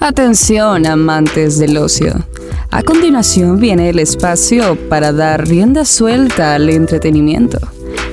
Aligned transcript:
Atención, 0.00 0.86
amantes 0.86 1.58
del 1.58 1.76
ocio. 1.76 2.14
A 2.70 2.82
continuación 2.82 3.58
viene 3.58 3.88
el 3.88 3.98
espacio 3.98 4.76
para 4.88 5.12
dar 5.12 5.46
rienda 5.48 5.84
suelta 5.84 6.54
al 6.54 6.70
entretenimiento. 6.70 7.58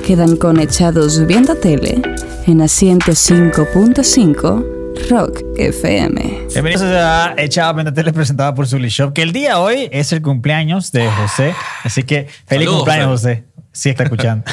Quedan 0.04 0.36
conectados 0.36 1.24
viendo 1.26 1.54
tele 1.54 2.02
en 2.46 2.60
asiento 2.60 3.12
5.5 3.12 5.08
Rock 5.10 5.42
FM. 5.56 6.46
Bienvenidos 6.52 6.82
a 6.82 7.34
Echado 7.36 7.74
Viendo 7.74 7.92
Tele 7.92 8.12
presentada 8.12 8.52
por 8.52 8.66
Zully 8.66 8.88
Shop, 8.88 9.12
que 9.12 9.22
el 9.22 9.32
día 9.32 9.60
hoy 9.60 9.88
es 9.92 10.12
el 10.12 10.22
cumpleaños 10.22 10.90
de 10.90 11.08
José. 11.08 11.54
Así 11.84 12.02
que 12.02 12.26
feliz 12.46 12.64
Saludos, 12.64 12.74
cumpleaños, 12.78 13.08
José. 13.08 13.44
José. 13.46 13.56
Sí, 13.70 13.90
está 13.90 14.04
escuchando. 14.04 14.44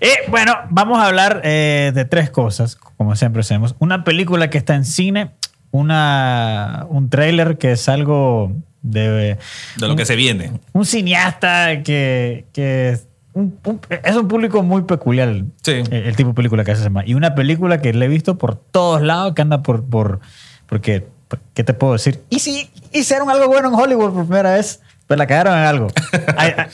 y 0.00 0.30
bueno, 0.30 0.54
vamos 0.70 0.98
a 0.98 1.06
hablar 1.06 1.42
eh, 1.44 1.92
de 1.94 2.04
tres 2.06 2.30
cosas, 2.30 2.74
como 2.74 3.14
siempre 3.14 3.40
hacemos. 3.40 3.76
Una 3.78 4.02
película 4.02 4.50
que 4.50 4.58
está 4.58 4.74
en 4.74 4.84
cine, 4.84 5.32
una, 5.72 6.86
un 6.88 7.08
tráiler 7.08 7.58
que 7.58 7.72
es 7.72 7.88
algo 7.88 8.52
de... 8.82 9.38
De 9.76 9.88
lo 9.88 9.96
que 9.96 10.04
se 10.06 10.16
viene. 10.16 10.52
Un 10.72 10.84
cineasta 10.84 11.82
que, 11.82 12.46
que 12.52 12.90
es, 12.90 13.06
un, 13.34 13.58
un- 13.64 13.80
es 14.02 14.16
un 14.16 14.28
público 14.28 14.62
muy 14.62 14.82
peculiar, 14.82 15.42
Sí. 15.62 15.72
el, 15.72 15.92
el 15.92 16.16
tipo 16.16 16.30
de 16.30 16.34
película 16.34 16.64
que 16.64 16.72
hace 16.72 16.80
ese 16.82 16.90
man. 16.90 17.04
Y 17.06 17.14
una 17.14 17.34
película 17.34 17.80
que 17.80 17.92
le 17.92 18.06
he 18.06 18.08
visto 18.08 18.38
por 18.38 18.56
todos 18.56 19.02
lados, 19.02 19.34
que 19.34 19.42
anda 19.42 19.62
por... 19.62 19.84
por 19.84 20.20
porque, 20.66 21.06
¿qué 21.54 21.64
te 21.64 21.74
puedo 21.74 21.94
decir? 21.94 22.22
Y 22.30 22.38
si 22.38 22.70
hicieron 22.92 23.28
algo 23.30 23.48
bueno 23.48 23.68
en 23.68 23.74
Hollywood 23.74 24.12
por 24.12 24.24
primera 24.26 24.52
vez, 24.54 24.80
pues 25.06 25.18
la 25.18 25.26
cagaron 25.26 25.54
en 25.58 25.64
algo. 25.64 25.88
Ahí, 26.36 26.52
ahí- 26.56 26.66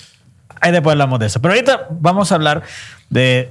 ahí 0.61 0.73
después 0.73 0.93
hablamos 0.93 1.19
de 1.19 1.27
eso. 1.27 1.41
Pero 1.41 1.55
ahorita 1.55 1.89
vamos 1.91 2.31
a 2.31 2.35
hablar 2.35 2.63
de, 3.11 3.51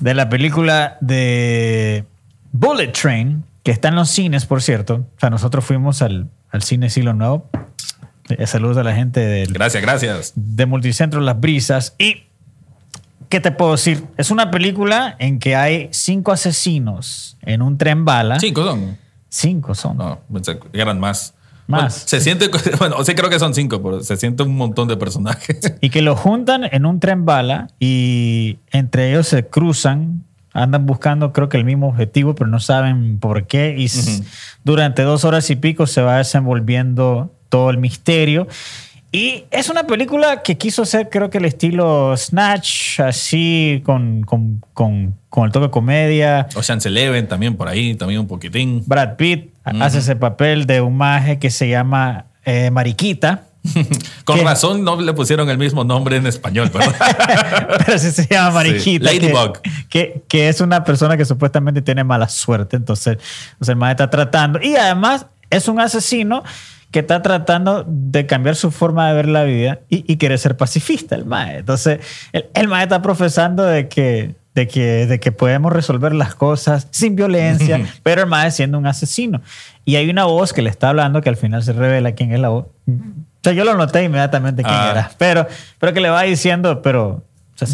de 0.00 0.14
la 0.14 0.28
película 0.28 0.96
de 1.00 2.04
Bullet 2.52 2.88
Train, 2.92 3.42
que 3.66 3.72
está 3.72 3.88
en 3.88 3.96
los 3.96 4.08
cines, 4.10 4.46
por 4.46 4.62
cierto. 4.62 4.94
O 5.16 5.18
sea, 5.18 5.28
nosotros 5.28 5.64
fuimos 5.64 6.00
al, 6.00 6.30
al 6.52 6.62
cine 6.62 6.88
Silo 6.88 7.14
Nuevo. 7.14 7.50
Eh, 8.28 8.46
Saludos 8.46 8.76
a 8.76 8.84
la 8.84 8.94
gente 8.94 9.18
del, 9.18 9.52
Gracias, 9.52 9.82
gracias. 9.82 10.32
de 10.36 10.66
Multicentro 10.66 11.20
Las 11.20 11.40
Brisas. 11.40 11.96
Y, 11.98 12.26
¿qué 13.28 13.40
te 13.40 13.50
puedo 13.50 13.72
decir? 13.72 14.04
Es 14.18 14.30
una 14.30 14.52
película 14.52 15.16
en 15.18 15.40
que 15.40 15.56
hay 15.56 15.88
cinco 15.90 16.30
asesinos 16.30 17.38
en 17.42 17.60
un 17.60 17.76
tren 17.76 18.04
bala. 18.04 18.38
Cinco 18.38 18.62
son. 18.62 18.98
Cinco 19.28 19.74
son. 19.74 19.96
No, 19.96 20.20
eran 20.72 21.00
más. 21.00 21.34
Más. 21.66 21.80
Bueno, 21.80 21.90
se 21.90 22.20
siente, 22.20 22.48
bueno, 22.78 23.02
sí 23.02 23.16
creo 23.16 23.30
que 23.30 23.40
son 23.40 23.52
cinco, 23.52 23.82
pero 23.82 24.00
se 24.00 24.16
siente 24.16 24.44
un 24.44 24.56
montón 24.56 24.86
de 24.86 24.96
personajes. 24.96 25.74
Y 25.80 25.90
que 25.90 26.02
lo 26.02 26.14
juntan 26.14 26.68
en 26.70 26.86
un 26.86 27.00
tren 27.00 27.24
bala 27.24 27.66
y 27.80 28.58
entre 28.70 29.10
ellos 29.10 29.26
se 29.26 29.44
cruzan, 29.48 30.22
andan 30.62 30.86
buscando 30.86 31.32
creo 31.32 31.48
que 31.48 31.56
el 31.56 31.64
mismo 31.64 31.88
objetivo, 31.88 32.34
pero 32.34 32.48
no 32.48 32.60
saben 32.60 33.18
por 33.18 33.46
qué. 33.46 33.74
Y 33.76 33.84
s- 33.86 34.22
durante 34.64 35.02
dos 35.02 35.24
horas 35.24 35.48
y 35.50 35.56
pico 35.56 35.86
se 35.86 36.00
va 36.02 36.18
desenvolviendo 36.18 37.30
todo 37.48 37.70
el 37.70 37.78
misterio. 37.78 38.46
Y 39.12 39.44
es 39.50 39.70
una 39.70 39.84
película 39.86 40.42
que 40.42 40.58
quiso 40.58 40.84
ser 40.84 41.08
creo 41.08 41.30
que 41.30 41.38
el 41.38 41.44
estilo 41.46 42.14
Snatch, 42.16 43.00
así 43.00 43.80
con, 43.84 44.22
con, 44.22 44.62
con, 44.74 45.14
con 45.30 45.46
el 45.46 45.52
toque 45.52 45.66
de 45.66 45.70
comedia. 45.70 46.48
Ocean's 46.54 46.84
Eleven 46.86 47.26
también 47.28 47.56
por 47.56 47.68
ahí, 47.68 47.94
también 47.94 48.20
un 48.20 48.26
poquitín. 48.26 48.82
Brad 48.86 49.16
Pitt 49.16 49.50
hace 49.64 49.98
ese 49.98 50.16
papel 50.16 50.66
de 50.66 50.80
un 50.80 50.96
maje 50.96 51.38
que 51.38 51.50
se 51.50 51.68
llama 51.68 52.26
eh, 52.44 52.70
Mariquita. 52.70 53.44
Con 54.24 54.38
¿Qué? 54.38 54.44
razón 54.44 54.84
no 54.84 55.00
le 55.00 55.12
pusieron 55.12 55.48
el 55.50 55.58
mismo 55.58 55.84
nombre 55.84 56.16
en 56.16 56.26
español, 56.26 56.70
¿verdad? 56.72 56.94
pero 57.86 57.98
sí 57.98 58.10
se 58.10 58.26
llama 58.26 58.52
Mariquita. 58.52 59.10
Sí, 59.10 59.20
Ladybug. 59.20 59.60
Que, 59.60 59.70
que, 59.88 60.22
que 60.28 60.48
es 60.48 60.60
una 60.60 60.84
persona 60.84 61.16
que 61.16 61.24
supuestamente 61.24 61.82
tiene 61.82 62.04
mala 62.04 62.28
suerte. 62.28 62.76
Entonces, 62.76 63.18
entonces 63.52 63.68
el 63.68 63.76
maestro 63.76 64.04
está 64.04 64.16
tratando. 64.16 64.60
Y 64.62 64.76
además 64.76 65.26
es 65.50 65.68
un 65.68 65.80
asesino 65.80 66.42
que 66.90 67.00
está 67.00 67.20
tratando 67.22 67.84
de 67.86 68.26
cambiar 68.26 68.56
su 68.56 68.70
forma 68.70 69.08
de 69.08 69.14
ver 69.14 69.28
la 69.28 69.44
vida 69.44 69.80
y, 69.88 70.10
y 70.10 70.16
quiere 70.16 70.38
ser 70.38 70.56
pacifista, 70.56 71.14
el 71.14 71.26
maestro. 71.26 71.60
Entonces, 71.60 72.00
el, 72.32 72.46
el 72.54 72.68
maestro 72.68 72.96
está 72.96 73.02
profesando 73.02 73.64
de 73.64 73.88
que, 73.88 74.34
de, 74.54 74.68
que, 74.68 75.06
de 75.06 75.20
que 75.20 75.32
podemos 75.32 75.72
resolver 75.72 76.14
las 76.14 76.34
cosas 76.34 76.88
sin 76.90 77.14
violencia, 77.14 77.86
pero 78.02 78.22
el 78.22 78.28
maestro 78.28 78.56
siendo 78.56 78.78
un 78.78 78.86
asesino. 78.86 79.42
Y 79.84 79.96
hay 79.96 80.08
una 80.08 80.24
voz 80.24 80.52
que 80.52 80.62
le 80.62 80.70
está 80.70 80.88
hablando 80.88 81.20
que 81.20 81.28
al 81.28 81.36
final 81.36 81.62
se 81.62 81.72
revela 81.74 82.12
quién 82.12 82.32
es 82.32 82.40
la 82.40 82.48
voz. 82.48 82.66
Sea, 83.46 83.52
yo 83.54 83.64
lo 83.64 83.74
noté 83.76 84.02
inmediatamente 84.04 84.62
quién 84.62 84.74
Ah. 84.74 84.90
era. 84.92 85.10
Pero, 85.18 85.46
pero 85.78 85.92
que 85.92 86.00
le 86.00 86.10
va 86.10 86.22
diciendo, 86.22 86.82
pero... 86.82 87.22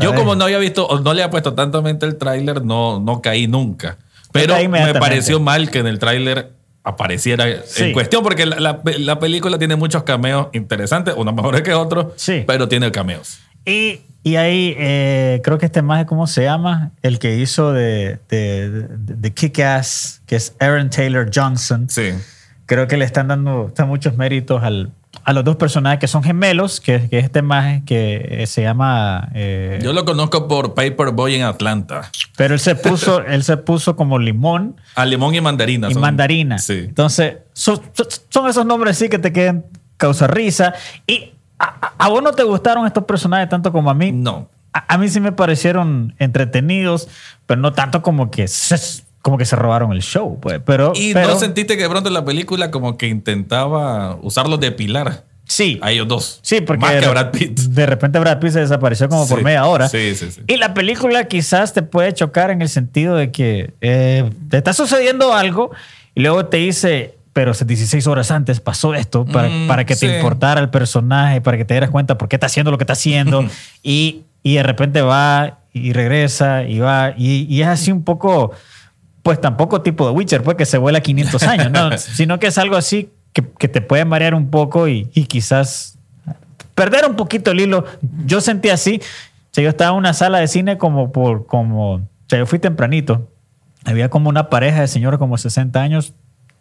Yo 0.00 0.14
como 0.14 0.36
no 0.36 0.44
había 0.44 0.58
visto, 0.58 0.86
o 0.86 1.00
no 1.00 1.12
le 1.12 1.22
había 1.22 1.30
puesto 1.30 1.54
tanto 1.54 1.82
mente 1.82 2.06
el 2.06 2.16
tráiler, 2.16 2.64
no, 2.64 3.00
no 3.00 3.20
caí 3.20 3.48
nunca. 3.48 3.96
Pero 4.30 4.54
caí 4.54 4.68
me 4.68 4.94
pareció 4.94 5.40
mal 5.40 5.70
que 5.70 5.78
en 5.80 5.86
el 5.88 5.98
tráiler 5.98 6.52
apareciera 6.84 7.46
Sí. 7.64 7.84
en 7.84 7.92
cuestión, 7.92 8.22
porque 8.22 8.46
la, 8.46 8.60
la- 8.60 8.80
la 8.98 9.18
película 9.18 9.58
tiene 9.58 9.74
muchos 9.76 10.02
cameos 10.04 10.48
interesantes, 10.52 11.14
unos 11.16 11.34
mejores 11.34 11.62
que 11.62 11.74
otros, 11.74 12.12
Sí. 12.16 12.44
pero 12.46 12.68
tiene 12.68 12.90
cameos. 12.92 13.38
Y, 13.64 14.00
y 14.22 14.36
ahí 14.36 14.74
eh, 14.78 15.40
creo 15.42 15.58
que 15.58 15.66
este 15.66 15.82
más, 15.82 16.04
¿cómo 16.06 16.26
se 16.28 16.44
llama? 16.44 16.92
El 17.02 17.18
que 17.18 17.36
hizo 17.36 17.72
de, 17.72 18.18
de, 18.28 18.70
de, 18.70 18.86
de 19.16 19.32
Kick-Ass, 19.34 20.22
que 20.26 20.36
es 20.36 20.54
Aaron 20.60 20.90
Taylor 20.90 21.28
Johnson. 21.34 21.88
Sí. 21.88 22.10
Creo 22.66 22.86
que 22.86 22.96
le 22.96 23.04
están 23.04 23.28
dando 23.28 23.66
están 23.68 23.88
muchos 23.88 24.16
méritos 24.16 24.62
al, 24.62 24.90
a 25.24 25.32
los 25.32 25.44
dos 25.44 25.56
personajes 25.56 25.98
que 26.00 26.08
son 26.08 26.22
gemelos, 26.22 26.80
que, 26.80 27.08
que 27.08 27.18
es 27.18 27.24
este 27.24 27.42
más 27.42 27.82
que 27.84 28.42
eh, 28.42 28.46
se 28.46 28.62
llama... 28.62 29.28
eh, 29.34 29.78
Yo 29.82 29.92
lo 29.92 30.04
conozco 30.04 30.48
por 30.48 30.74
Paperboy 30.74 31.34
en 31.36 31.42
Atlanta. 31.42 32.10
pero 32.36 32.54
él 32.54 32.60
se 32.60 32.74
puso, 32.74 33.22
él 33.26 33.42
se 33.44 33.56
puso 33.56 33.94
como 33.96 34.18
limón 34.18 34.76
A 34.94 35.04
limón 35.04 35.34
y 35.34 35.40
mandarina. 35.40 35.88
y 35.88 35.92
son- 35.92 36.00
mandarina. 36.02 36.58
Sí. 36.58 36.84
Entonces, 36.88 37.36
son, 37.52 37.80
esos 38.48 38.66
nombres 38.66 38.98
sí 38.98 39.08
que 39.08 39.18
te 39.18 39.32
quedan 39.32 39.64
causa 39.96 40.26
risa. 40.26 40.74
Y 41.06 41.32
a, 41.58 41.64
a- 41.66 41.92
a 41.98 42.08
vos 42.08 42.22
no 42.22 42.32
te 42.32 42.42
gustaron 42.42 42.86
estos 42.86 43.04
personajes 43.04 43.48
tanto 43.48 43.70
como 43.72 43.90
a 43.90 43.94
mí. 43.94 44.10
No. 44.12 44.48
A, 44.72 44.94
a 44.94 44.98
mí 44.98 45.08
sí 45.08 45.20
me 45.20 45.32
parecieron 45.32 46.14
entretenidos, 46.18 47.08
pero 47.46 47.60
no 47.60 47.72
tanto 47.72 48.02
como 48.02 48.30
que 48.30 48.48
se, 48.48 48.76
como 49.22 49.38
que 49.38 49.44
se 49.44 49.56
robaron 49.56 49.92
el 49.92 50.02
show. 50.02 50.38
Pues. 50.40 50.60
Pero, 50.64 50.92
Y 50.94 51.14
pero 51.14 51.28
no 51.28 51.38
sentiste 51.38 51.76
que 51.76 51.84
de 51.84 51.88
pronto 51.88 52.10
la 52.10 52.24
película 52.24 52.70
como 52.70 52.96
que 52.98 53.06
intentaba 53.08 54.16
usarlos 54.22 54.60
de 54.60 54.72
pilar 54.72 55.24
sí. 55.44 55.78
a 55.82 55.90
ellos 55.92 56.08
dos. 56.08 56.40
Sí, 56.42 56.60
porque 56.60 56.80
Más 56.80 56.94
de, 56.94 57.00
que 57.00 57.06
a 57.06 57.10
Brad 57.10 57.30
Pitt. 57.30 57.58
de 57.60 57.86
repente 57.86 58.18
Brad 58.18 58.38
Pitt 58.40 58.50
se 58.52 58.60
desapareció 58.60 59.08
como 59.08 59.26
por 59.28 59.38
Sí. 59.38 59.44
media 59.44 59.64
hora. 59.66 59.88
Sí, 59.88 60.14
sí, 60.14 60.30
sí. 60.30 60.40
Y 60.46 60.56
la 60.56 60.74
película 60.74 61.24
quizás 61.28 61.72
te 61.72 61.82
puede 61.82 62.12
chocar 62.12 62.50
en 62.50 62.62
el 62.62 62.68
sentido 62.68 63.14
de 63.16 63.30
que 63.30 63.74
eh, 63.80 64.30
te 64.50 64.56
está 64.58 64.72
sucediendo 64.72 65.34
algo 65.34 65.70
y 66.14 66.20
luego 66.22 66.46
te 66.46 66.58
dice, 66.58 67.14
pero 67.32 67.52
16 67.52 68.06
horas 68.06 68.30
antes 68.30 68.60
pasó 68.60 68.94
esto 68.94 69.24
para, 69.24 69.48
Mm, 69.48 69.66
para 69.68 69.84
que 69.86 69.94
te 69.94 70.08
sí. 70.08 70.14
importara 70.16 70.60
el 70.60 70.68
personaje, 70.70 71.40
para 71.40 71.56
que 71.56 71.64
te 71.64 71.74
dieras 71.74 71.90
cuenta 71.90 72.18
por 72.18 72.28
qué 72.28 72.36
está 72.36 72.46
haciendo 72.46 72.70
lo 72.70 72.78
que 72.78 72.84
está 72.84 72.92
haciendo. 72.94 73.44
y, 73.82 74.22
y 74.42 74.54
de 74.56 74.62
repente 74.62 75.00
va 75.02 75.58
y 75.72 75.92
regresa 75.92 76.64
y 76.64 76.80
va. 76.80 77.14
Y, 77.16 77.46
y 77.48 77.62
es 77.62 77.68
así 77.68 77.90
un 77.92 78.02
poco, 78.04 78.52
pues 79.22 79.40
tampoco 79.40 79.82
tipo 79.82 80.06
de 80.06 80.12
Witcher, 80.12 80.42
pues 80.42 80.56
que 80.56 80.66
se 80.66 80.78
vuela 80.78 81.00
500 81.00 81.42
años, 81.44 81.70
¿no? 81.70 81.96
sino 81.98 82.38
que 82.38 82.48
es 82.48 82.58
algo 82.58 82.76
así 82.76 83.10
que, 83.32 83.44
que 83.58 83.68
te 83.68 83.80
puede 83.80 84.04
marear 84.04 84.34
un 84.34 84.50
poco 84.50 84.88
y, 84.88 85.08
y 85.14 85.24
quizás 85.24 85.98
perder 86.74 87.06
un 87.06 87.16
poquito 87.16 87.50
el 87.50 87.60
hilo. 87.60 87.84
Yo 88.26 88.40
sentí 88.40 88.70
así. 88.70 89.00
O 89.00 89.54
sea, 89.54 89.64
yo 89.64 89.70
estaba 89.70 89.90
en 89.92 89.98
una 89.98 90.14
sala 90.14 90.38
de 90.38 90.48
cine 90.48 90.78
como 90.78 91.12
por, 91.12 91.46
como, 91.46 91.94
o 91.94 92.02
sea, 92.26 92.38
yo 92.38 92.46
fui 92.46 92.58
tempranito. 92.58 93.28
Había 93.84 94.08
como 94.08 94.28
una 94.28 94.48
pareja 94.48 94.80
de 94.80 94.88
señores 94.88 95.18
como 95.18 95.36
60 95.36 95.80
años 95.80 96.14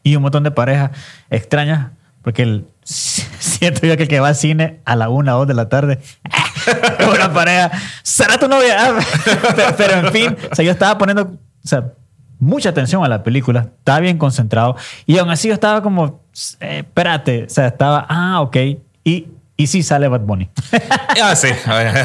y 0.04 0.16
un 0.16 0.24
montón 0.24 0.44
de 0.44 0.52
parejas 0.52 0.92
extrañas, 1.30 1.92
porque 2.22 2.44
el, 2.44 2.66
siento 2.84 3.86
yo 3.86 3.96
que 3.96 4.04
el 4.04 4.10
que 4.10 4.20
va 4.20 4.30
al 4.30 4.36
cine 4.36 4.82
a 4.86 4.96
la 4.96 5.10
una 5.10 5.36
o 5.36 5.40
dos 5.40 5.48
de 5.48 5.54
la 5.54 5.70
tarde, 5.70 6.00
una 7.16 7.32
pareja, 7.32 7.72
¿será 8.04 8.38
tu 8.38 8.48
novia? 8.48 8.76
Ah, 8.80 9.00
pero, 9.56 9.76
pero 9.78 10.08
en 10.08 10.12
fin, 10.12 10.38
o 10.52 10.56
sea, 10.56 10.66
yo 10.66 10.72
estaba 10.72 10.98
poniendo, 10.98 11.24
o 11.24 11.68
sea, 11.68 11.94
mucha 12.42 12.70
atención 12.70 13.06
a 13.06 13.08
la 13.08 13.24
película, 13.24 13.70
estaba 13.78 14.00
bien 14.00 14.18
concentrado 14.18 14.76
y 15.06 15.18
aún 15.20 15.30
así 15.30 15.48
yo 15.48 15.54
estaba 15.54 15.82
como, 15.82 16.22
eh, 16.60 16.80
espérate, 16.80 17.46
o 17.46 17.50
sea, 17.50 17.68
estaba, 17.68 18.06
ah, 18.10 18.42
ok, 18.42 18.58
y, 19.04 19.28
y 19.56 19.68
sí 19.68 19.84
sale 19.84 20.08
Bad 20.10 20.22
Bunny. 20.22 20.50
Ah, 21.22 21.36
sí. 21.36 21.50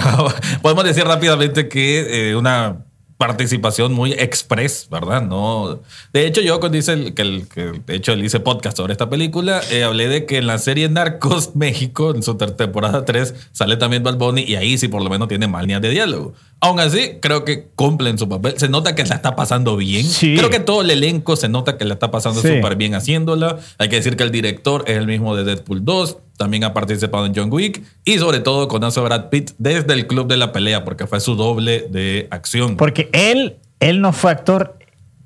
Podemos 0.63 0.85
decir 0.85 1.05
rápidamente 1.05 1.69
que 1.69 2.31
eh, 2.31 2.37
una 2.37 2.86
participación 3.19 3.93
muy 3.95 4.13
express, 4.13 4.89
¿verdad? 4.91 5.23
No. 5.23 5.81
De 6.13 6.27
hecho, 6.27 6.41
yo 6.43 6.61
cuando 6.61 6.77
hice 6.79 6.93
el, 6.93 7.15
que, 7.15 7.23
el- 7.23 7.49
que 7.49 7.73
de 7.87 7.95
hecho 7.97 8.13
él 8.13 8.25
hice 8.25 8.41
podcast 8.41 8.77
sobre 8.77 8.93
esta 8.93 9.09
película, 9.09 9.61
eh, 9.71 9.85
hablé 9.85 10.09
de 10.09 10.27
que 10.27 10.37
en 10.39 10.47
la 10.47 10.59
serie 10.59 10.89
Narcos 10.89 11.53
México, 11.57 12.15
en 12.15 12.23
su 12.23 12.35
temporada 12.37 13.05
3, 13.05 13.35
sale 13.53 13.77
también 13.77 14.03
Bad 14.03 14.17
Bunny 14.19 14.43
y 14.43 14.57
ahí 14.57 14.77
sí 14.79 14.89
por 14.89 15.03
lo 15.03 15.09
menos 15.11 15.29
tiene 15.29 15.47
líneas 15.47 15.81
de 15.81 15.91
diálogo. 15.91 16.35
Aún 16.61 16.81
así, 16.81 17.19
creo 17.21 17.45
que 17.45 17.69
cumplen 17.75 18.19
su 18.19 18.29
papel. 18.29 18.55
Se 18.59 18.69
nota 18.69 18.95
que 18.95 19.05
la 19.05 19.15
está 19.17 19.37
pasando 19.37 19.77
bien. 19.77 20.05
Sí. 20.05 20.37
Creo 20.37 20.51
que 20.51 20.61
todo 20.61 20.83
el 20.83 20.91
elenco 20.91 21.37
se 21.37 21.49
nota 21.49 21.77
que 21.79 21.85
la 21.85 21.95
está 21.95 22.11
pasando 22.11 22.41
Sí. 22.41 22.49
súper 22.49 22.77
bien 22.77 22.95
haciéndola. 22.95 23.59
Hay 23.79 23.89
que 23.89 23.97
decir 23.97 24.17
que 24.17 24.23
el 24.25 24.31
director 24.31 24.85
es 24.87 24.97
el 24.97 25.07
mismo 25.07 25.37
de 25.37 25.45
Deadpool 25.45 25.85
2. 25.85 26.19
También 26.37 26.65
ha 26.65 26.75
participado 26.75 27.27
en 27.27 27.35
John 27.35 27.49
Wick. 27.53 27.83
Y 28.05 28.19
sobre 28.19 28.41
todo 28.41 28.69
conoce 28.69 29.01
a 29.01 29.03
Brad 29.03 29.29
Pitt 29.31 29.53
desde 29.59 29.93
el 29.95 30.07
club 30.07 30.27
de 30.29 30.37
la 30.37 30.53
pelea 30.53 30.85
porque 30.85 31.07
fue 31.07 31.21
su 31.21 31.35
doble 31.35 31.87
de 31.91 32.29
acción. 32.31 32.77
Porque 32.77 33.09
él, 33.13 33.57
él 33.81 34.01
no 34.01 34.13
fue 34.13 34.31
actor 34.33 34.79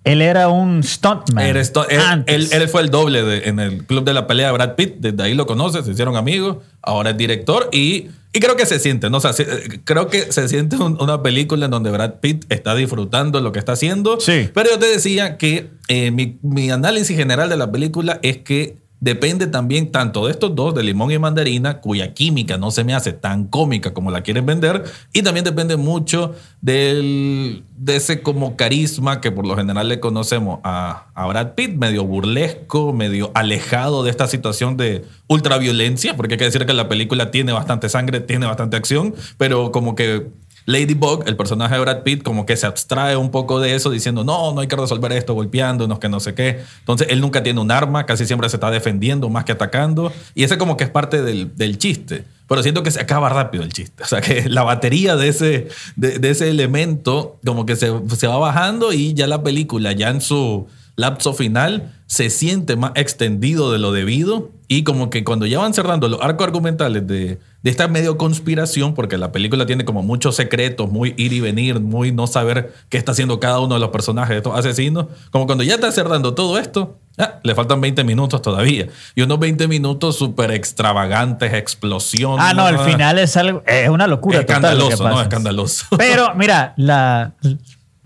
él 0.03 0.23
era 0.23 0.49
un 0.49 0.83
stuntman. 0.83 1.45
Él, 1.45 1.59
esto- 1.59 1.87
él- 1.87 2.01
antes. 2.01 2.35
él- 2.53 2.63
él 2.63 2.69
fue 2.71 2.81
el 2.81 2.89
doble 2.89 3.23
de- 3.23 3.49
en 3.51 3.61
el 3.61 3.85
club 3.85 4.03
de 4.03 4.15
la 4.15 4.27
pelea 4.27 4.47
de 4.47 4.53
Brad 4.55 4.75
Pitt. 4.75 4.95
Desde 4.99 5.23
ahí 5.23 5.35
lo 5.35 5.45
conoce, 5.47 5.83
se 5.83 5.91
hicieron 5.91 6.17
amigos. 6.17 6.57
Ahora 6.81 7.11
es 7.11 7.19
director 7.19 7.69
y, 7.71 8.07
y 8.33 8.41
creo 8.41 8.57
que 8.57 8.65
se 8.65 8.79
siente, 8.79 9.11
¿no? 9.11 9.19
O 9.19 9.21
sea, 9.21 9.33
eh, 9.39 9.81
creo 9.85 10.09
que 10.09 10.33
se 10.33 10.49
siente 10.49 10.77
un- 10.77 10.97
una 11.03 11.23
película 11.23 11.67
en 11.67 11.71
donde 11.71 11.91
Brad 11.91 12.15
Pitt 12.15 12.47
está 12.49 12.75
disfrutando 12.75 13.43
lo 13.43 13.53
que 13.53 13.59
está 13.59 13.73
haciendo. 13.73 14.19
Sí. 14.21 14.49
Pero 14.55 14.71
yo 14.71 14.79
te 14.79 14.87
decía 14.87 15.37
que 15.37 15.69
eh, 15.89 16.11
mi, 16.11 16.39
mi 16.41 16.71
análisis 16.71 17.15
general 17.15 17.51
de 17.51 17.59
la 17.59 17.71
película 17.71 18.21
es 18.23 18.39
que 18.39 18.77
depende 19.01 19.47
también 19.47 19.91
tanto 19.91 20.27
de 20.27 20.33
estos 20.33 20.55
dos, 20.55 20.75
de 20.75 20.83
limón 20.83 21.11
y 21.11 21.19
mandarina, 21.19 21.81
cuya 21.81 22.13
química 22.13 22.59
no 22.59 22.71
se 22.71 22.85
me 22.85 22.95
hace 22.95 23.13
tan 23.13 23.47
cómica 23.47 23.93
como 23.93 24.11
la 24.11 24.23
quieren 24.23 24.47
vender, 24.47 24.85
y 25.13 25.23
también 25.23 25.45
depende 25.45 25.77
mucho 25.77 26.35
del, 26.61 27.65
de 27.77 27.97
ese 27.97 28.23
como 28.23 28.57
carisma 28.57 29.21
que 29.21 29.33
por 29.33 29.47
lo 29.47 29.57
general 29.57 29.89
le 29.89 30.01
conocemos 30.01 30.61
a, 30.63 31.07
a 31.15 31.27
Brad 31.27 31.55
Pitt, 31.55 31.77
medio 31.77 32.05
burlesco, 32.05 32.93
medio 32.93 33.31
alejado 33.35 34.03
de 34.05 34.11
esta 34.11 34.29
situación 34.29 34.77
de 34.77 35.05
ultraviolencia, 35.27 36.17
porque 36.17 36.35
hay 36.35 36.39
que 36.39 36.45
decir 36.45 36.67
que 36.67 36.75
la 36.75 36.89
película 36.89 37.31
tiene 37.31 37.53
bastante 37.53 37.89
sangre, 37.89 38.21
tiene 38.21 38.47
bastante 38.47 38.77
acción, 38.77 39.15
pero 39.39 39.73
como 39.73 39.95
que 39.95 40.29
Ladybug, 40.73 41.25
el 41.27 41.37
personaje 41.37 41.75
de 41.75 41.81
Brad 41.81 42.03
Pitt, 42.03 42.23
como 42.23 42.47
que 42.47 42.57
se 42.57 42.67
abstrae 42.67 43.17
un 43.17 43.31
poco 43.31 43.61
de 43.61 43.75
eso 43.75 43.91
diciendo, 43.91 44.25
no, 44.25 44.53
no 44.53 44.61
hay 44.61 44.67
que 44.67 44.77
resolver 44.77 45.13
esto 45.13 45.35
golpeándonos, 45.35 45.99
que 45.99 46.09
no 46.09 46.21
sé 46.21 46.35
qué. 46.35 46.61
Entonces, 46.81 47.09
él 47.11 47.21
nunca 47.21 47.43
tiene 47.43 47.61
un 47.61 47.71
arma, 47.71 48.07
casi 48.07 48.27
siempre 48.27 48.49
se 48.49 48.57
está 48.57 48.71
defendiendo 48.71 49.29
más 49.29 49.45
que 49.45 49.53
atacando. 49.53 50.13
Y 50.35 50.45
ese 50.45 50.59
como 50.59 50.77
que 50.77 50.85
es 50.85 50.91
parte 50.91 51.23
del, 51.23 51.57
del 51.57 51.79
chiste. 51.79 52.25
Pero 52.51 52.65
siento 52.65 52.83
que 52.83 52.91
se 52.91 53.01
acaba 53.01 53.29
rápido 53.29 53.63
el 53.63 53.73
chiste. 53.73 54.03
O 54.03 54.07
sea, 54.07 54.21
que 54.21 54.49
la 54.49 54.65
batería 54.65 55.15
de 55.15 55.29
ese, 55.29 55.69
de, 55.95 56.29
ese 56.29 56.51
elemento 56.51 57.39
como 57.47 57.65
que 57.65 57.77
se, 57.77 57.93
se 58.17 58.27
va 58.27 58.39
bajando 58.39 58.93
y 58.93 59.15
ya 59.15 59.29
la 59.29 59.45
película, 59.45 59.93
ya 59.93 60.11
en 60.11 60.21
su 60.21 60.67
lapso 60.97 61.33
final, 61.33 61.95
se 62.07 62.29
siente 62.29 62.75
más 62.75 62.93
extendido 62.97 63.71
de 63.71 63.79
lo 63.79 63.93
debido. 63.93 64.51
Y 64.73 64.85
como 64.85 65.11
que 65.11 65.25
cuando 65.25 65.47
ya 65.47 65.59
van 65.59 65.75
cerrando 65.75 66.09
los 66.09 66.23
arcos 66.23 66.47
argumentales 66.47 67.05
de, 67.05 67.41
de 67.61 67.71
esta 67.71 67.89
medio 67.89 68.17
conspiración, 68.17 68.95
porque 68.95 69.19
la 69.19 69.33
película 69.33 69.67
tiene 69.67 69.85
como 69.85 70.05
muchos 70.05 70.37
secretos, 70.37 70.89
muy 70.89 71.13
ir 71.17 71.33
y 71.33 71.41
venir, 71.41 71.81
muy 71.81 72.13
no 72.13 72.29
saber 72.29 72.73
qué 72.89 72.97
está 72.97 73.11
haciendo 73.11 73.41
cada 73.41 73.59
uno 73.59 73.75
de 73.75 73.81
los 73.81 73.89
personajes 73.89 74.31
de 74.31 74.37
estos 74.37 74.57
asesinos, 74.57 75.07
como 75.33 75.47
cuando 75.47 75.65
ya 75.65 75.75
está 75.75 75.91
cerrando 75.91 76.35
todo 76.35 76.57
esto, 76.57 77.01
ah, 77.19 77.41
le 77.43 77.53
faltan 77.57 77.81
20 77.81 78.05
minutos 78.05 78.43
todavía. 78.43 78.87
Y 79.17 79.23
unos 79.23 79.41
20 79.41 79.67
minutos 79.67 80.17
súper 80.17 80.53
extravagantes, 80.53 81.53
explosión. 81.53 82.37
Ah, 82.39 82.55
no, 82.55 82.65
al 82.65 82.79
final 82.79 83.19
es 83.19 83.37
algo. 83.37 83.65
Es 83.67 83.89
una 83.89 84.07
locura. 84.07 84.47
total 84.47 84.79
lo 84.79 84.89
Escandaloso, 84.89 85.09
¿no? 85.09 85.21
Escandaloso. 85.21 85.87
Pero 85.99 86.33
mira, 86.37 86.75
la, 86.77 87.33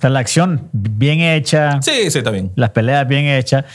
la, 0.00 0.08
la 0.08 0.18
acción 0.18 0.70
bien 0.72 1.20
hecha, 1.20 1.82
Sí, 1.82 2.10
sí, 2.10 2.16
está 2.16 2.30
bien. 2.30 2.52
las 2.56 2.70
peleas 2.70 3.06
bien 3.06 3.26
hechas. 3.26 3.66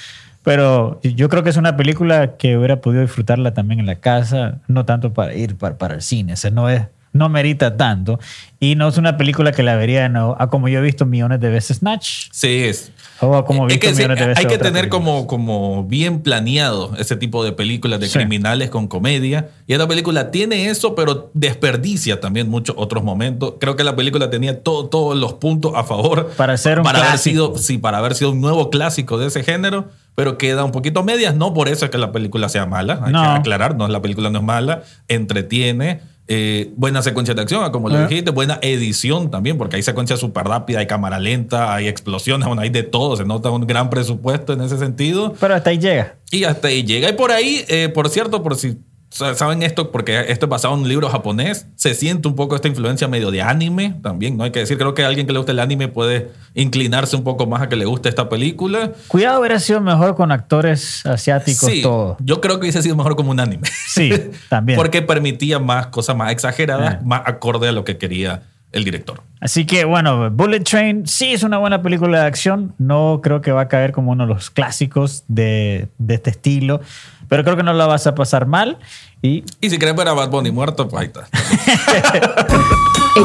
Pero 0.44 1.00
yo 1.04 1.30
creo 1.30 1.44
que 1.44 1.50
es 1.50 1.58
una 1.58 1.76
película 1.78 2.38
que 2.38 2.58
hubiera 2.58 2.82
podido 2.82 3.02
disfrutarla 3.02 3.54
también 3.54 3.80
en 3.82 3.86
la 3.86 3.96
casa, 3.96 4.60
no 4.68 4.86
tanto 4.86 5.14
para 5.14 5.34
ir 5.34 5.56
para, 5.58 5.78
para 5.78 5.96
el 5.96 6.02
cine. 6.02 6.34
O 6.34 6.38
sea, 6.38 6.50
no 6.52 6.70
es. 6.70 6.84
No 7.12 7.28
merita 7.28 7.76
tanto. 7.76 8.20
Y 8.60 8.76
no 8.76 8.88
es 8.88 8.98
una 8.98 9.18
película 9.18 9.52
que 9.52 9.64
la 9.64 9.76
vería 9.76 10.08
nuevo, 10.10 10.36
a 10.40 10.48
como 10.52 10.68
yo 10.70 10.78
he 10.78 10.82
visto 10.84 11.08
millones 11.08 11.40
de 11.40 11.50
veces 11.50 11.78
Snatch. 11.78 12.28
Sí, 12.32 12.64
es. 12.66 12.92
O 13.20 13.36
a 13.36 13.46
como 13.46 13.64
he 13.64 13.68
Es 13.68 13.74
visto 13.74 13.88
que 13.88 13.94
sí, 13.96 13.98
millones 14.04 14.20
de 14.20 14.28
veces 14.28 14.46
hay 14.46 14.52
que 14.52 14.58
tener 14.60 14.90
películas. 14.90 14.90
como, 14.92 15.28
como 15.28 15.84
bien 15.86 16.22
planeado 16.22 16.96
ese 17.00 17.16
tipo 17.16 17.44
de 17.44 17.52
películas 17.52 18.00
de 18.00 18.08
Sí. 18.08 18.14
criminales 18.20 18.70
con 18.70 18.88
comedia. 18.88 19.50
Y 19.66 19.74
esta 19.74 19.88
película 19.88 20.30
tiene 20.30 20.68
eso, 20.70 20.94
pero 20.94 21.32
desperdicia 21.34 22.20
también 22.20 22.48
muchos 22.48 22.76
otros 22.78 23.04
momentos. 23.04 23.56
Creo 23.60 23.76
que 23.76 23.84
la 23.84 23.96
película 23.96 24.30
tenía 24.30 24.62
todo- 24.62 24.88
todos 24.88 25.18
los 25.18 25.34
puntos 25.34 25.74
a 25.76 25.84
favor 25.84 26.30
Para 26.38 26.58
ser 26.58 26.78
un 26.78 26.84
para 26.86 27.00
haber 27.00 27.10
clásico. 27.14 27.34
sido 27.54 27.58
Sí, 27.58 27.80
para 27.80 27.98
haber 27.98 28.14
sido 28.14 28.30
un 28.32 28.40
nuevo 28.40 28.70
clásico 28.70 29.18
de 29.18 29.28
ese 29.28 29.44
género, 29.44 29.90
pero 30.20 30.38
queda 30.38 30.66
un 30.66 30.72
poquito 30.74 31.02
medias. 31.02 31.34
No 31.34 31.54
por 31.54 31.70
eso 31.70 31.86
es 31.86 31.92
que 31.92 31.98
la 31.98 32.12
película 32.12 32.50
sea 32.50 32.66
mala. 32.66 33.00
Hay 33.04 33.14
No. 33.14 33.22
que 33.22 33.28
aclarar, 33.30 33.78
no, 33.78 33.88
la 33.88 34.02
película 34.02 34.30
no 34.30 34.40
es 34.40 34.44
mala. 34.44 34.84
Entretiene. 35.08 36.02
eh, 36.32 36.72
buena 36.76 37.02
secuencia 37.02 37.34
de 37.34 37.42
acción, 37.42 37.72
como 37.72 37.90
lo 37.90 37.98
Ah. 37.98 38.06
dijiste, 38.06 38.30
buena 38.30 38.60
edición 38.62 39.32
también, 39.32 39.58
porque 39.58 39.78
hay 39.78 39.82
secuencia 39.82 40.16
súper 40.16 40.46
rápida, 40.46 40.78
hay 40.78 40.86
cámara 40.86 41.18
lenta, 41.18 41.74
hay 41.74 41.88
explosiones, 41.88 42.46
bueno, 42.48 42.62
hay 42.62 42.70
de 42.70 42.84
todo, 42.84 43.18
se 43.18 43.26
nota 43.26 43.50
un 43.50 43.66
gran 43.66 43.90
presupuesto 43.90 44.54
en 44.54 44.62
ese 44.62 44.78
sentido. 44.78 45.34
Pero 45.40 45.56
hasta 45.56 45.72
ahí 45.72 45.80
llega. 45.80 46.18
Y 46.30 46.44
hasta 46.44 46.68
ahí 46.68 46.84
llega. 46.84 47.10
Y 47.10 47.14
por 47.14 47.32
ahí, 47.32 47.66
eh, 47.68 47.90
por 47.92 48.10
cierto, 48.10 48.44
por 48.44 48.56
si 48.58 48.78
saben 49.10 49.64
esto, 49.64 49.92
porque 49.92 50.26
esto 50.30 50.46
es 50.46 50.50
basado 50.50 50.74
en 50.76 50.82
un 50.82 50.88
libro 50.88 51.10
japonés, 51.10 51.68
se 51.76 51.94
siente 51.94 52.28
un 52.28 52.36
poco 52.36 52.56
esta 52.56 52.68
influencia 52.68 53.08
medio 53.08 53.32
de 53.32 53.42
anime 53.42 53.96
también, 54.02 54.38
¿no? 54.38 54.44
Hay 54.44 54.52
que 54.52 54.60
decir, 54.60 54.78
creo 54.78 54.94
que 54.94 55.04
alguien 55.04 55.26
que 55.26 55.34
le 55.34 55.40
guste 55.40 55.52
el 55.52 55.60
anime 55.60 55.88
puede 55.88 56.32
inclinarse 56.54 57.16
un 57.16 57.24
poco 57.24 57.48
más 57.48 57.62
a 57.62 57.70
que 57.70 57.76
le 57.76 57.86
guste 57.86 58.10
esta 58.10 58.30
película. 58.30 58.92
Cuidado, 59.08 59.40
hubiera 59.40 59.60
sido 59.60 59.82
mejor 59.82 60.16
con 60.16 60.32
actores 60.32 61.06
asiáticos, 61.06 61.70
Sí, 61.70 61.82
todo. 61.82 62.18
yo 62.20 62.40
creo 62.42 62.56
que 62.56 62.62
hubiese 62.66 62.82
sido 62.82 62.96
mejor 62.96 63.16
como 63.16 63.32
un 63.32 63.40
anime. 63.40 63.68
Sí, 63.88 64.12
también. 64.50 64.78
Porque 64.78 65.02
permitía 65.02 65.60
más 65.60 65.88
cosas 65.88 66.16
más 66.16 66.32
exageradas, 66.32 67.04
más 67.04 67.22
acorde 67.26 67.68
a 67.68 67.72
lo 67.72 67.84
que 67.84 67.98
quería 67.98 68.44
el 68.72 68.84
director. 68.84 69.22
Así 69.42 69.66
que 69.66 69.86
bueno, 69.86 70.30
Bullet 70.30 70.60
Train 70.62 71.08
sí 71.08 71.34
es 71.34 71.44
una 71.44 71.58
buena 71.58 71.82
película 71.82 72.22
de 72.22 72.28
acción. 72.28 72.74
No 72.78 73.22
creo 73.24 73.42
que 73.42 73.52
va 73.52 73.62
a 73.62 73.68
caer 73.68 73.92
como 73.92 74.12
uno 74.12 74.28
de 74.28 74.34
los 74.34 74.50
clásicos 74.50 75.24
de, 75.28 75.88
de 75.98 76.16
este 76.16 76.30
estilo, 76.32 76.82
pero 77.28 77.44
creo 77.44 77.56
que 77.56 77.64
no 77.64 77.74
la 77.74 77.88
vas 77.88 78.06
a 78.08 78.16
pasar 78.16 78.46
mal. 78.46 78.78
Y 79.22 79.44
Y 79.62 79.70
si 79.70 79.78
querés 79.80 79.96
ver 79.96 80.08
a 80.08 80.14
Bad 80.14 80.30
Bunny 80.30 80.52
muerto, 80.52 80.88
pues 80.88 81.02
ahí 81.02 81.08
está. 81.08 81.28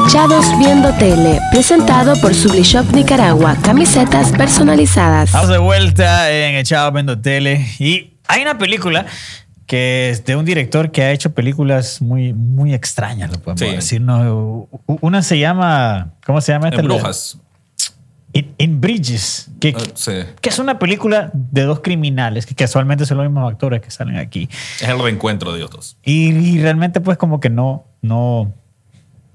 Echados 0.07 0.45
Viendo 0.57 0.91
Tele, 0.95 1.39
presentado 1.51 2.19
por 2.19 2.33
Sublishop 2.33 2.91
Nicaragua, 2.91 3.55
camisetas 3.61 4.31
personalizadas. 4.31 5.29
estamos 5.29 5.49
de 5.49 5.57
vuelta 5.57 6.31
en 6.31 6.55
Echado 6.55 6.91
Viendo 6.91 7.19
Tele. 7.19 7.65
Y 7.79 8.13
hay 8.27 8.41
una 8.41 8.57
película 8.57 9.05
que 9.65 10.09
es 10.11 10.23
de 10.25 10.35
un 10.35 10.45
director 10.45 10.91
que 10.91 11.01
ha 11.03 11.11
hecho 11.11 11.33
películas 11.33 12.01
muy, 12.01 12.33
muy 12.33 12.73
extrañas, 12.73 13.31
lo 13.31 13.39
podemos 13.41 13.59
Sí. 13.61 13.75
decir. 13.75 14.01
¿no? 14.01 14.67
Una 15.01 15.21
se 15.23 15.39
llama, 15.39 16.13
¿cómo 16.25 16.39
se 16.41 16.51
llama 16.51 16.69
esta? 16.69 16.81
En 16.81 16.87
Brujas. 16.87 17.39
In, 18.33 18.53
In 18.57 18.81
Bridges, 18.81 19.49
que, 19.61 19.69
Eh, 19.69 19.75
sí. 19.93 20.11
que 20.41 20.49
es 20.49 20.59
una 20.59 20.77
película 20.77 21.31
de 21.33 21.61
dos 21.63 21.79
criminales 21.79 22.45
que 22.45 22.53
casualmente 22.53 23.05
son 23.05 23.17
los 23.17 23.25
mismos 23.27 23.49
actores 23.49 23.81
que 23.81 23.89
salen 23.89 24.17
aquí. 24.17 24.49
Es 24.81 24.89
el 24.89 24.99
reencuentro 24.99 25.51
de 25.53 25.59
ellos 25.59 25.71
dos. 25.71 25.97
Y, 26.03 26.31
y 26.31 26.61
realmente 26.61 26.99
pues 26.99 27.17
como 27.17 27.39
que 27.39 27.49
no, 27.49 27.85
no, 28.01 28.53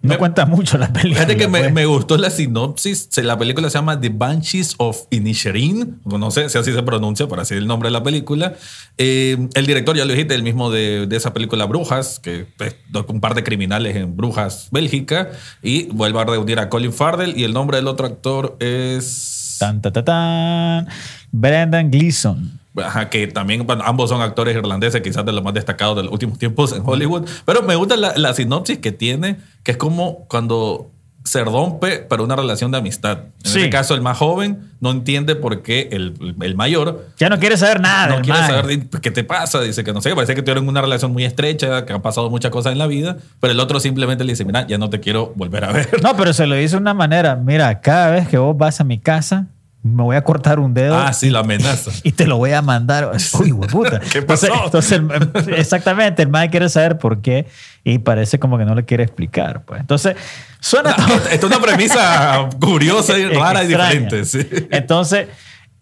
no 0.02 0.08
Me- 0.10 0.16
cuenta 0.18 0.46
mucho 0.46 0.78
la 0.78 0.92
película. 0.92 1.14
Fíjate 1.16 1.36
que 1.36 1.46
me, 1.48 1.58
pues. 1.60 1.72
me 1.72 1.84
gustó 1.86 2.16
la 2.16 2.30
sinopsis. 2.30 3.08
La 3.22 3.36
película 3.38 3.68
se 3.68 3.76
llama 3.76 4.00
The 4.00 4.08
Banshees 4.08 4.74
of 4.78 5.02
Inisherin. 5.10 6.00
No 6.04 6.30
sé 6.30 6.48
si 6.48 6.56
así 6.56 6.72
se 6.72 6.82
pronuncia, 6.82 7.28
para 7.28 7.42
decir 7.42 7.58
el 7.58 7.66
nombre 7.66 7.88
de 7.88 7.92
la 7.92 8.02
película. 8.02 8.54
Eh, 8.96 9.48
el 9.54 9.66
director, 9.66 9.96
ya 9.96 10.04
lo 10.04 10.12
dijiste, 10.12 10.34
el 10.34 10.42
mismo 10.42 10.70
de, 10.70 11.06
de 11.06 11.16
esa 11.16 11.34
película 11.34 11.66
Brujas, 11.66 12.18
que 12.18 12.46
es 12.60 12.76
un 13.08 13.20
par 13.20 13.34
de 13.34 13.44
criminales 13.44 13.96
en 13.96 14.16
Brujas, 14.16 14.68
Bélgica. 14.70 15.30
Y 15.62 15.84
vuelve 15.86 16.20
a 16.20 16.24
reunir 16.24 16.58
a 16.60 16.68
Colin 16.70 16.92
Farrell. 16.92 17.36
Y 17.36 17.44
el 17.44 17.52
nombre 17.52 17.76
del 17.76 17.86
otro 17.88 18.06
actor 18.06 18.56
es. 18.60 19.56
Tan, 19.58 19.82
ta, 19.82 19.92
ta, 19.92 20.04
tan. 20.04 20.88
Brendan 21.32 21.90
Gleeson. 21.90 22.59
Ajá, 22.82 23.08
que 23.10 23.26
también 23.26 23.66
bueno, 23.66 23.82
ambos 23.86 24.10
son 24.10 24.20
actores 24.22 24.56
irlandeses, 24.56 25.00
quizás 25.02 25.24
de 25.24 25.32
los 25.32 25.42
más 25.44 25.54
destacados 25.54 25.96
de 25.96 26.04
los 26.04 26.12
últimos 26.12 26.38
tiempos 26.38 26.72
en 26.72 26.82
Hollywood. 26.84 27.28
Pero 27.44 27.62
me 27.62 27.74
gusta 27.76 27.96
la, 27.96 28.12
la 28.16 28.34
sinopsis 28.34 28.78
que 28.78 28.92
tiene, 28.92 29.36
que 29.62 29.72
es 29.72 29.76
como 29.76 30.26
cuando 30.28 30.90
se 31.22 31.44
rompe, 31.44 31.98
pero 32.08 32.24
una 32.24 32.34
relación 32.34 32.70
de 32.70 32.78
amistad. 32.78 33.18
En 33.44 33.50
Sí. 33.50 33.58
este 33.58 33.70
caso, 33.70 33.94
el 33.94 34.00
más 34.00 34.16
joven 34.16 34.70
no 34.80 34.90
entiende 34.90 35.36
por 35.36 35.62
qué 35.62 35.90
el, 35.92 36.34
el 36.40 36.54
mayor 36.56 37.08
Ya 37.18 37.28
no 37.28 37.38
quiere 37.38 37.58
saber 37.58 37.78
nada. 37.78 38.16
no 38.16 38.22
quiere 38.22 38.40
saber 38.40 38.88
qué 39.02 39.10
te 39.10 39.22
pasa. 39.22 39.60
Dice 39.60 39.84
que 39.84 39.92
no 39.92 40.00
sé, 40.00 40.14
parece 40.14 40.34
que 40.34 40.40
tuvieron 40.40 40.66
una 40.66 40.80
relación 40.80 41.12
muy 41.12 41.26
estrecha, 41.26 41.84
que 41.84 41.92
han 41.92 42.00
pasado 42.00 42.30
muchas 42.30 42.50
cosas 42.50 42.72
en 42.72 42.78
la 42.78 42.86
vida, 42.86 43.18
pero 43.38 43.52
el 43.52 43.60
otro 43.60 43.80
simplemente 43.80 44.24
le 44.24 44.32
dice, 44.32 44.46
mira, 44.46 44.66
ya 44.66 44.78
no 44.78 44.88
te 44.88 44.98
quiero 45.00 45.34
volver 45.36 45.64
a 45.66 45.72
ver. 45.72 46.02
No, 46.02 46.16
pero 46.16 46.32
se 46.32 46.46
lo 46.46 46.58
hizo 46.58 46.76
de 46.76 46.80
una 46.82 46.94
manera. 46.94 47.36
Mira, 47.36 47.80
cada 47.82 48.10
vez 48.12 48.26
que 48.26 48.38
vos 48.38 48.56
vas 48.56 48.80
a 48.80 48.84
mi 48.84 48.98
casa, 48.98 49.46
me 49.82 50.02
voy 50.02 50.16
a 50.16 50.22
cortar 50.24 50.58
un 50.60 50.74
dedo. 50.74 50.94
ah, 50.96 51.12
sí, 51.12 51.30
la 51.30 51.38
amenaza. 51.40 51.90
Y 52.02 52.12
te 52.12 52.26
lo 52.26 52.36
voy 52.36 52.52
a 52.52 52.60
mandar. 52.62 53.12
Uy, 53.40 53.52
hueputa. 53.52 54.00
¿Qué 54.12 54.20
pasó? 54.22 54.46
Entonces, 54.64 54.98
entonces, 54.98 55.48
el- 55.48 55.54
exactamente, 55.58 56.22
el 56.22 56.28
mae 56.28 56.50
quiere 56.50 56.68
saber 56.68 56.98
por 56.98 57.22
qué 57.22 57.46
y 57.82 57.98
parece 57.98 58.38
como 58.38 58.58
que 58.58 58.64
no 58.66 58.74
le 58.74 58.84
quiere 58.84 59.04
explicar. 59.04 59.64
Pues. 59.64 59.80
Entonces, 59.80 60.16
suena 60.60 60.94
todo. 60.94 61.14
Esta 61.16 61.34
es 61.34 61.44
una 61.44 61.60
premisa 61.60 62.48
curiosa 62.60 63.18
y 63.18 63.26
rara 63.28 63.64
y 63.64 63.68
diferente. 63.68 64.24
sí. 64.26 64.46
Entonces, 64.70 65.28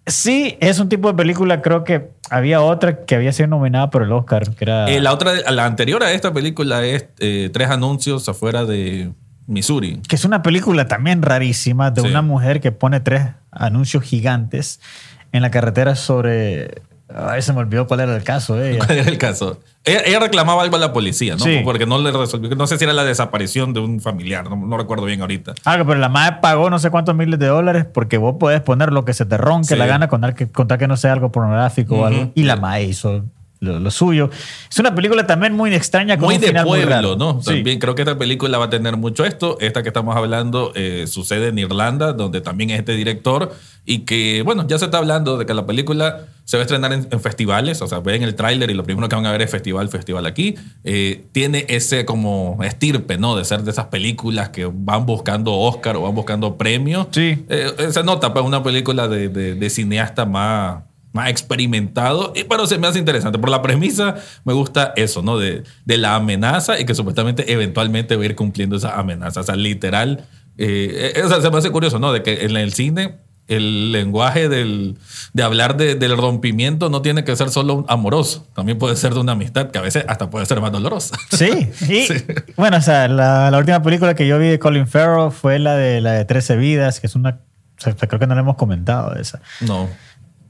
sí, 0.07 0.57
es 0.61 0.79
un 0.79 0.89
tipo 0.89 1.09
de 1.09 1.15
película. 1.15 1.61
Creo 1.61 1.83
que 1.83 2.11
había 2.31 2.61
otra 2.61 3.05
que 3.05 3.17
había 3.17 3.33
sido 3.33 3.49
nominada 3.49 3.91
por 3.91 4.05
el 4.05 4.13
Oscar, 4.13 4.49
que 4.55 4.65
era. 4.65 4.89
Eh, 4.89 5.01
la 5.01 5.13
otra, 5.13 5.33
la 5.51 5.65
anterior 5.65 6.03
a 6.05 6.13
esta 6.13 6.33
película 6.33 6.85
es 6.85 7.07
eh, 7.19 7.51
tres 7.53 7.69
anuncios 7.69 8.29
afuera 8.29 8.65
de 8.65 9.11
Missouri. 9.49 10.01
que 10.09 10.15
es 10.17 10.25
una 10.25 10.43
película 10.43 10.87
también 10.87 11.23
rarísima 11.23 11.91
de 11.91 12.03
Sí. 12.03 12.07
una 12.09 12.23
mujer 12.23 12.61
que 12.61 12.71
pone 12.71 13.01
tres 13.01 13.23
anuncios 13.51 14.05
gigantes 14.05 14.81
en 15.33 15.43
la 15.43 15.51
carretera 15.51 15.95
sobre 15.97 16.83
Ay, 17.11 17.41
se 17.41 17.55
me 17.55 17.61
olvidó 17.61 17.87
cuál 17.87 18.01
era 18.01 18.15
el 18.15 18.23
caso 18.23 18.55
de 18.55 18.73
ella. 18.73 18.79
¿Cuál 18.87 18.99
era 18.99 19.09
el 19.11 19.17
caso? 19.17 19.59
Ella, 19.83 20.03
ella 20.05 20.21
reclamaba 20.21 20.63
algo 20.63 20.77
a 20.77 20.79
la 20.79 20.93
policía, 20.93 21.37
¿no? 21.37 21.41
Sí. 21.43 21.63
Porque 21.65 21.87
no 21.87 21.99
le 21.99 22.13
resolvió. 22.13 22.51
No 22.55 22.67
sé 22.67 22.77
si 22.77 22.85
era 22.85 22.93
la 22.93 23.03
desaparición 23.03 23.73
de 23.73 23.81
un 23.81 23.99
familiar, 24.03 24.45
no, 24.51 24.57
no 24.57 24.77
recuerdo 24.77 25.07
bien 25.07 25.23
ahorita. 25.23 25.55
Ah, 25.65 25.77
pero 25.87 25.95
la 25.95 26.11
madre 26.11 26.37
pagó 26.43 26.69
no 26.69 26.79
sé 26.79 26.91
cuántos 26.91 27.15
miles 27.17 27.39
de 27.39 27.47
dólares 27.47 27.87
porque 27.87 28.19
vos 28.19 28.37
podés 28.39 28.61
poner 28.61 28.93
lo 28.93 29.07
que 29.07 29.15
se 29.15 29.25
te 29.25 29.39
ronque 29.39 29.69
Sí. 29.69 29.77
la 29.77 29.87
gana 29.87 30.09
con 30.09 30.21
tal 30.21 30.35
que, 30.35 30.49
con 30.49 30.69
tal 30.69 30.77
que 30.77 30.87
no 30.87 30.99
sea 30.99 31.15
algo 31.15 31.33
pornográfico 31.33 31.95
o 31.95 31.99
Ujú. 32.01 32.07
algo. 32.07 32.33
Y 32.35 32.43
la 32.43 32.57
madre 32.57 32.83
hizo 32.85 33.25
lo, 33.61 33.81
lo 33.81 33.91
suyo. 33.91 34.31
Es 34.71 34.79
una 34.79 34.95
película 34.95 35.27
también 35.27 35.53
muy 35.55 35.75
extraña 35.75 36.17
con 36.17 36.27
Muy 36.27 36.37
un 36.37 36.41
de 36.41 36.47
final 36.49 36.65
muy 36.65 36.79
pueblo, 36.81 36.95
raro. 36.95 37.17
¿no? 37.17 37.41
Sí. 37.43 37.55
También 37.55 37.79
creo 37.79 37.95
que 37.95 38.03
esta 38.03 38.17
película 38.19 38.59
va 38.59 38.67
a 38.67 38.71
tener 38.71 38.97
mucho 38.97 39.25
esto. 39.25 39.59
Esta 39.61 39.83
que 39.83 39.89
estamos 39.89 40.17
hablando 40.17 40.73
eh, 40.75 41.07
sucede 41.09 41.49
en 41.49 41.59
Irlanda, 41.59 42.13
donde 42.13 42.41
también 42.41 42.71
es 42.71 42.79
este 42.79 42.93
director. 42.95 43.53
Y 43.85 44.01
que, 44.01 44.43
bueno, 44.43 44.67
ya 44.69 44.79
se 44.79 44.85
está 44.85 44.99
hablando 44.99 45.39
de 45.39 45.47
que 45.47 45.55
la 45.55 45.65
película 45.67 46.27
se 46.45 46.57
va 46.57 46.63
a 46.63 46.65
estrenar 46.65 46.93
en, 46.93 47.09
en 47.11 47.21
festivales. 47.21 47.81
O 47.83 47.87
sea, 47.89 48.01
ven 48.01 48.23
el 48.23 48.35
tráiler 48.35 48.71
y 48.71 48.75
lo 48.75 48.85
primero 48.85 49.09
que 49.09 49.17
van 49.17 49.25
a 49.27 49.33
ver 49.33 49.43
es 49.43 49.51
festival, 49.51 49.89
festival 49.89 50.27
aquí. 50.27 50.55
Eh, 50.85 51.25
tiene 51.33 51.65
ese 51.69 52.05
como 52.05 52.59
estirpe, 52.63 53.17
¿no? 53.19 53.35
De 53.35 53.45
ser 53.45 53.63
de 53.63 53.71
esas 53.71 53.87
películas 53.87 54.51
que 54.51 54.71
van 54.73 55.07
buscando 55.07 55.53
Oscar 55.55 55.97
o 55.97 56.03
van 56.03 56.15
buscando 56.15 56.57
premios. 56.57 57.09
Sí. 57.13 57.45
Eh, 57.49 57.73
eh, 57.79 57.89
se 57.93 58.03
nota, 58.05 58.33
pues, 58.33 58.45
una 58.45 58.63
película 58.63 59.09
de, 59.09 59.29
de- 59.29 59.55
de 59.55 59.71
cineasta 59.71 60.25
más, 60.27 60.83
más 61.13 61.31
experimentado. 61.31 62.33
Y, 62.37 62.45
pero 62.45 62.67
se 62.67 62.79
me 62.79 62.87
hace 62.87 62.99
interesante. 62.99 63.39
Por 63.39 63.51
la 63.51 63.63
premisa, 63.63 64.17
me 64.45 64.53
gusta 64.53 64.93
eso, 64.97 65.23
¿no? 65.23 65.39
De, 65.39 65.63
de 65.85 65.99
la 65.99 66.15
amenaza 66.17 66.79
y 66.79 66.85
que 66.85 66.95
supuestamente 66.95 67.53
eventualmente 67.53 68.17
va 68.17 68.23
a 68.23 68.27
ir 68.27 68.35
cumpliendo 68.37 68.77
esa 68.77 68.99
amenaza. 68.99 69.41
O 69.41 69.45
sea, 69.45 69.57
literal. 69.57 70.25
eh, 70.57 71.13
eh, 71.17 71.23
o 71.23 71.29
sea, 71.29 71.41
se 71.41 71.51
me 71.51 71.59
hace 71.59 71.71
curioso, 71.71 71.99
¿no? 71.99 72.13
De 72.13 72.23
que 72.23 72.45
en 72.45 72.57
el 72.57 72.73
cine 72.73 73.17
el 73.47 73.93
lenguaje 73.93 74.51
del, 74.51 74.99
de 75.33 75.43
hablar 75.43 75.79
de- 75.79 75.95
del 75.95 76.19
rompimiento 76.19 76.91
no 76.91 77.01
tiene 77.01 77.25
que 77.25 77.35
ser 77.35 77.49
solo 77.49 77.87
amoroso. 77.89 78.47
También 78.55 78.77
puede 78.77 78.95
ser 78.95 79.15
de 79.15 79.21
una 79.21 79.33
amistad 79.33 79.71
que 79.71 79.79
a 79.79 79.81
veces 79.81 80.05
hasta 80.07 80.29
puede 80.29 80.45
ser 80.45 80.61
más 80.61 80.71
dolorosa. 80.71 81.17
Sí, 81.31 81.71
y 81.89 82.07
bueno, 82.57 82.77
o 82.77 82.81
sea, 82.83 83.09
la, 83.09 83.51
la 83.51 83.57
última 83.57 83.81
película 83.83 84.15
que 84.15 84.27
yo 84.27 84.39
vi 84.39 84.49
de 84.49 84.59
Colin 84.59 84.87
Farrell 84.87 85.31
fue 85.33 85.59
la 85.59 85.77
de 85.77 86.03
la 86.03 86.13
de 86.13 86.27
13 86.27 86.57
vidas, 86.57 87.01
que 87.01 87.07
es 87.07 87.15
una, 87.15 87.41
o 87.79 87.81
sea, 87.81 87.95
creo 87.95 88.21
que 88.21 88.27
no 88.27 88.35
le 88.35 88.43
hemos 88.43 88.57
comentado 88.57 89.15
esa, 89.17 89.41
No. 89.63 89.89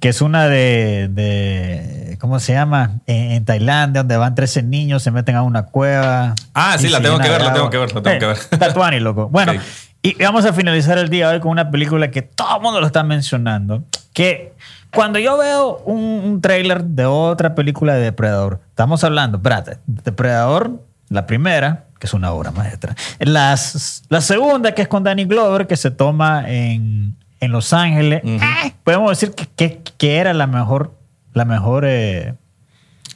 Que 0.00 0.08
es 0.10 0.22
una 0.22 0.46
de, 0.48 1.08
de 1.10 2.16
¿cómo 2.20 2.38
se 2.40 2.52
llama? 2.52 3.00
En, 3.06 3.32
en 3.32 3.44
Tailandia, 3.44 4.00
donde 4.02 4.16
van 4.16 4.34
13 4.34 4.62
niños, 4.62 5.02
se 5.02 5.10
meten 5.10 5.36
a 5.36 5.42
una 5.42 5.64
cueva. 5.66 6.34
Ah, 6.54 6.76
sí, 6.78 6.88
la 6.88 7.00
tengo 7.00 7.18
que 7.18 7.28
ver, 7.28 7.42
la 7.42 7.52
tengo 7.52 7.70
que 7.70 7.78
ver, 7.78 7.92
la 7.94 8.02
tengo 8.02 8.16
Eh, 8.16 8.18
que 8.18 8.26
ver. 8.26 8.38
Tatuani, 8.58 9.00
loco. 9.00 9.28
Bueno, 9.32 9.54
y 10.02 10.14
vamos 10.22 10.44
a 10.44 10.52
finalizar 10.52 10.96
el 10.98 11.08
día 11.08 11.28
hoy 11.28 11.40
con 11.40 11.50
una 11.50 11.70
película 11.70 12.10
que 12.10 12.22
todo 12.22 12.56
el 12.56 12.62
mundo 12.62 12.80
lo 12.80 12.86
está 12.86 13.02
mencionando, 13.02 13.82
que 14.12 14.52
cuando 14.94 15.18
yo 15.18 15.36
veo 15.36 15.78
un, 15.84 15.98
un 16.24 16.40
tráiler 16.40 16.84
de 16.84 17.04
otra 17.04 17.54
película 17.56 17.94
de 17.94 18.02
Depredador, 18.02 18.60
estamos 18.70 19.02
hablando, 19.04 19.38
espérate, 19.38 19.78
Depredador, 19.86 20.82
la 21.08 21.26
primera, 21.26 21.86
que 21.98 22.06
es 22.06 22.14
una 22.14 22.30
obra 22.32 22.52
maestra, 22.52 22.94
Las, 23.18 24.04
la 24.08 24.20
segunda, 24.20 24.72
que 24.72 24.82
es 24.82 24.88
con 24.88 25.02
Danny 25.02 25.24
Glover, 25.24 25.66
que 25.66 25.76
se 25.76 25.90
toma 25.90 26.44
en, 26.48 27.16
en 27.40 27.52
Los 27.52 27.72
Ángeles, 27.72 28.22
eh, 28.24 28.38
podemos 28.84 29.10
decir 29.10 29.34
que, 29.34 29.46
que- 29.46 29.82
que 29.96 30.16
era 30.18 30.32
la 30.34 30.46
mejor, 30.46 30.92
la 31.34 31.44
mejor... 31.44 31.84
eh, 31.86 32.34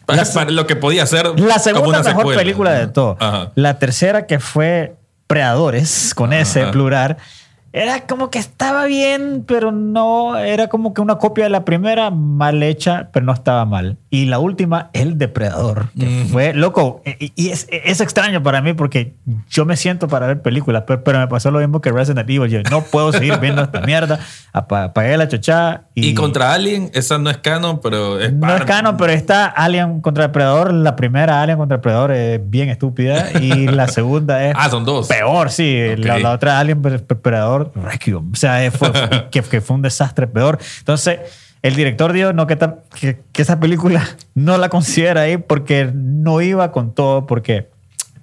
Para, 0.07 0.25
La- 0.25 0.33
para 0.33 0.50
lo 0.50 0.67
que 0.67 0.76
podía 0.76 1.07
ser. 1.07 1.38
la 1.41 1.59
segunda 1.59 1.99
mejor 2.02 2.17
secuela. 2.19 2.38
película 2.38 2.73
de 2.73 2.87
todo. 2.88 3.17
Ajá. 3.21 3.50
La 3.55 3.79
tercera 3.79 4.26
que 4.26 4.38
fue 4.41 4.97
Predadores, 5.26 6.12
con 6.14 6.33
ese 6.35 6.67
plural, 6.67 7.17
era 7.73 8.00
como 8.07 8.31
que 8.31 8.38
estaba 8.38 8.85
bien, 8.87 9.45
pero 9.47 9.73
no, 9.73 10.37
era 10.37 10.69
como 10.69 10.93
que 10.95 11.00
una 11.00 11.17
copia 11.17 11.45
de 11.45 11.50
la 11.50 11.64
primera, 11.64 12.11
mal 12.11 12.62
hecha, 12.62 13.09
pero 13.12 13.25
no 13.26 13.33
estaba 13.33 13.64
mal. 13.64 13.97
Y 14.11 14.26
la 14.26 14.38
última, 14.38 14.91
El 14.93 15.17
Depredador, 15.17 15.88
que 15.99 16.26
fue 16.31 16.52
loco. 16.52 17.02
Y, 17.19 17.33
y 17.35 17.49
es, 17.49 17.67
es 17.71 18.00
extraño 18.00 18.43
para 18.43 18.61
mí 18.61 18.75
porque 18.75 19.14
yo 19.49 19.64
me 19.64 19.76
siento 19.76 20.07
para 20.09 20.26
ver 20.26 20.43
películas, 20.43 20.85
pero, 20.87 21.02
pero 21.02 21.19
me 21.19 21.29
pasó 21.29 21.50
lo 21.50 21.61
mismo 21.61 21.81
que 21.81 21.91
Resident 21.93 22.29
Evil. 22.29 22.50
Yo 22.50 22.62
no 22.71 22.83
puedo 22.83 23.11
seguir 23.12 23.38
viendo 23.41 23.62
esta 23.62 23.81
mierda. 23.81 24.21
Apa- 24.52 24.85
Apagué 24.85 25.17
la 25.17 25.29
chochada. 25.29 25.85
Y, 25.95 26.09
Y, 26.09 26.14
contra 26.14 26.52
Alien, 26.52 26.91
esa 26.93 27.17
no 27.19 27.31
es 27.31 27.38
canon, 27.38 27.81
pero 27.81 28.21
es 28.21 28.33
no 28.35 28.55
es 28.55 28.64
canon, 28.64 28.97
pero 28.99 29.12
está 29.12 29.47
Alien 29.47 30.00
contra 30.02 30.25
Depredador. 30.25 30.75
La 30.75 30.95
primera 30.97 31.41
Alien 31.41 31.57
contra 31.57 31.79
Depredador 31.79 32.12
es 32.12 32.41
bien 32.50 32.69
estúpida 32.69 33.31
y 33.41 33.67
la 33.69 33.88
segunda 33.88 34.45
es 34.45 34.55
Ah, 34.59 34.69
son 34.69 34.85
dos. 34.85 35.09
peor, 35.09 35.50
sí. 35.50 35.79
Ok. 35.99 36.05
La, 36.05 36.19
la 36.19 36.33
otra 36.33 36.59
Alien 36.59 36.83
Depredador 36.83 37.62
Requiem. 37.75 38.33
O 38.33 38.37
sea, 38.37 38.64
es- 38.64 38.75
fue, 38.76 38.90
que, 39.31 39.42
que 39.42 39.61
fue 39.61 39.76
un 39.76 39.83
desastre 39.83 40.26
peor. 40.26 40.59
Entonces, 40.78 41.21
el 41.62 41.75
director 41.76 42.12
dijo 42.12 42.33
no, 42.33 42.47
que, 42.47 42.57
ta- 42.57 42.78
que, 42.99 43.21
que 43.33 43.42
esa 43.42 43.61
película 43.61 44.02
no 44.35 44.59
la 44.59 44.69
considera 44.69 45.23
ahí 45.23 45.37
porque 45.37 45.90
no 45.95 46.40
iba 46.40 46.73
con 46.73 46.95
todo, 46.95 47.26
porque... 47.26 47.71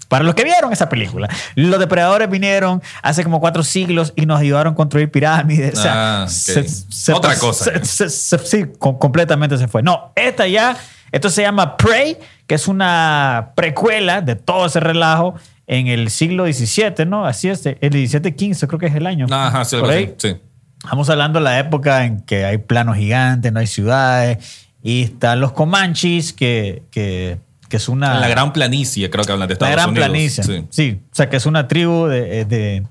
Para 0.07 0.23
los 0.23 0.33
que 0.33 0.43
vieron 0.43 0.73
esa 0.73 0.89
película, 0.89 1.29
los 1.53 1.79
depredadores 1.79 2.27
vinieron 2.31 2.81
hace 3.03 3.23
como 3.23 3.39
cuatro 3.39 3.61
siglos 3.61 4.11
y 4.15 4.25
nos 4.25 4.39
ayudaron 4.39 4.73
a 4.73 4.75
construir 4.75 5.11
pirámides. 5.11 5.77
O 5.77 5.81
sea, 5.83 6.21
Ah, 6.21 6.23
ok. 6.23 6.29
se- 6.29 6.67
se- 6.67 7.13
Otra 7.13 7.35
cosa. 7.37 7.71
se- 7.85 8.09
sí, 8.09 8.65
com- 8.79 8.97
completamente 8.97 9.55
se 9.59 9.67
fue. 9.67 9.83
No, 9.83 10.11
esta 10.15 10.47
ya, 10.47 10.75
esto 11.11 11.29
se 11.29 11.43
llama 11.43 11.77
Prey, 11.77 12.17
que 12.47 12.55
es 12.55 12.67
una 12.67 13.51
precuela 13.53 14.21
de 14.21 14.33
todo 14.33 14.65
ese 14.65 14.79
relajo 14.79 15.35
en 15.71 15.87
el 15.87 16.09
siglo 16.09 16.45
XVII, 16.51 17.05
¿no? 17.07 17.25
Así 17.25 17.47
es, 17.47 17.65
el 17.65 17.77
XVII-15 17.79 18.67
creo 18.67 18.79
que 18.79 18.87
es 18.87 18.95
el 18.95 19.05
año. 19.07 19.27
Ajá, 19.29 19.63
sí, 19.63 19.77
Por 19.77 19.91
ahí. 19.91 20.13
sí. 20.17 20.35
Estamos 20.83 21.09
hablando 21.09 21.39
de 21.39 21.43
la 21.43 21.59
época 21.59 22.05
en 22.05 22.21
que 22.21 22.43
hay 22.45 22.57
planos 22.57 22.97
gigantes, 22.97 23.51
no 23.53 23.59
hay 23.59 23.67
ciudades, 23.67 24.67
y 24.81 25.03
están 25.03 25.39
los 25.41 25.51
Comanches, 25.51 26.33
que, 26.33 26.83
que, 26.89 27.37
que 27.67 27.77
es 27.77 27.87
una... 27.89 28.19
La 28.19 28.27
gran 28.29 28.51
planicie, 28.53 29.09
creo 29.09 29.23
que 29.25 29.31
hablan 29.31 29.47
de 29.47 29.53
La 29.53 29.69
Estados 29.69 29.75
gran 29.75 29.89
Unidos. 29.89 30.07
planicie. 30.09 30.43
Sí. 30.43 30.65
Sí. 30.69 30.99
o 31.11 31.15
sea 31.15 31.29
que 31.29 31.35
es 31.37 31.45
una 31.45 31.67
tribu 31.67 32.07
de, 32.07 32.45
de- 32.45 32.83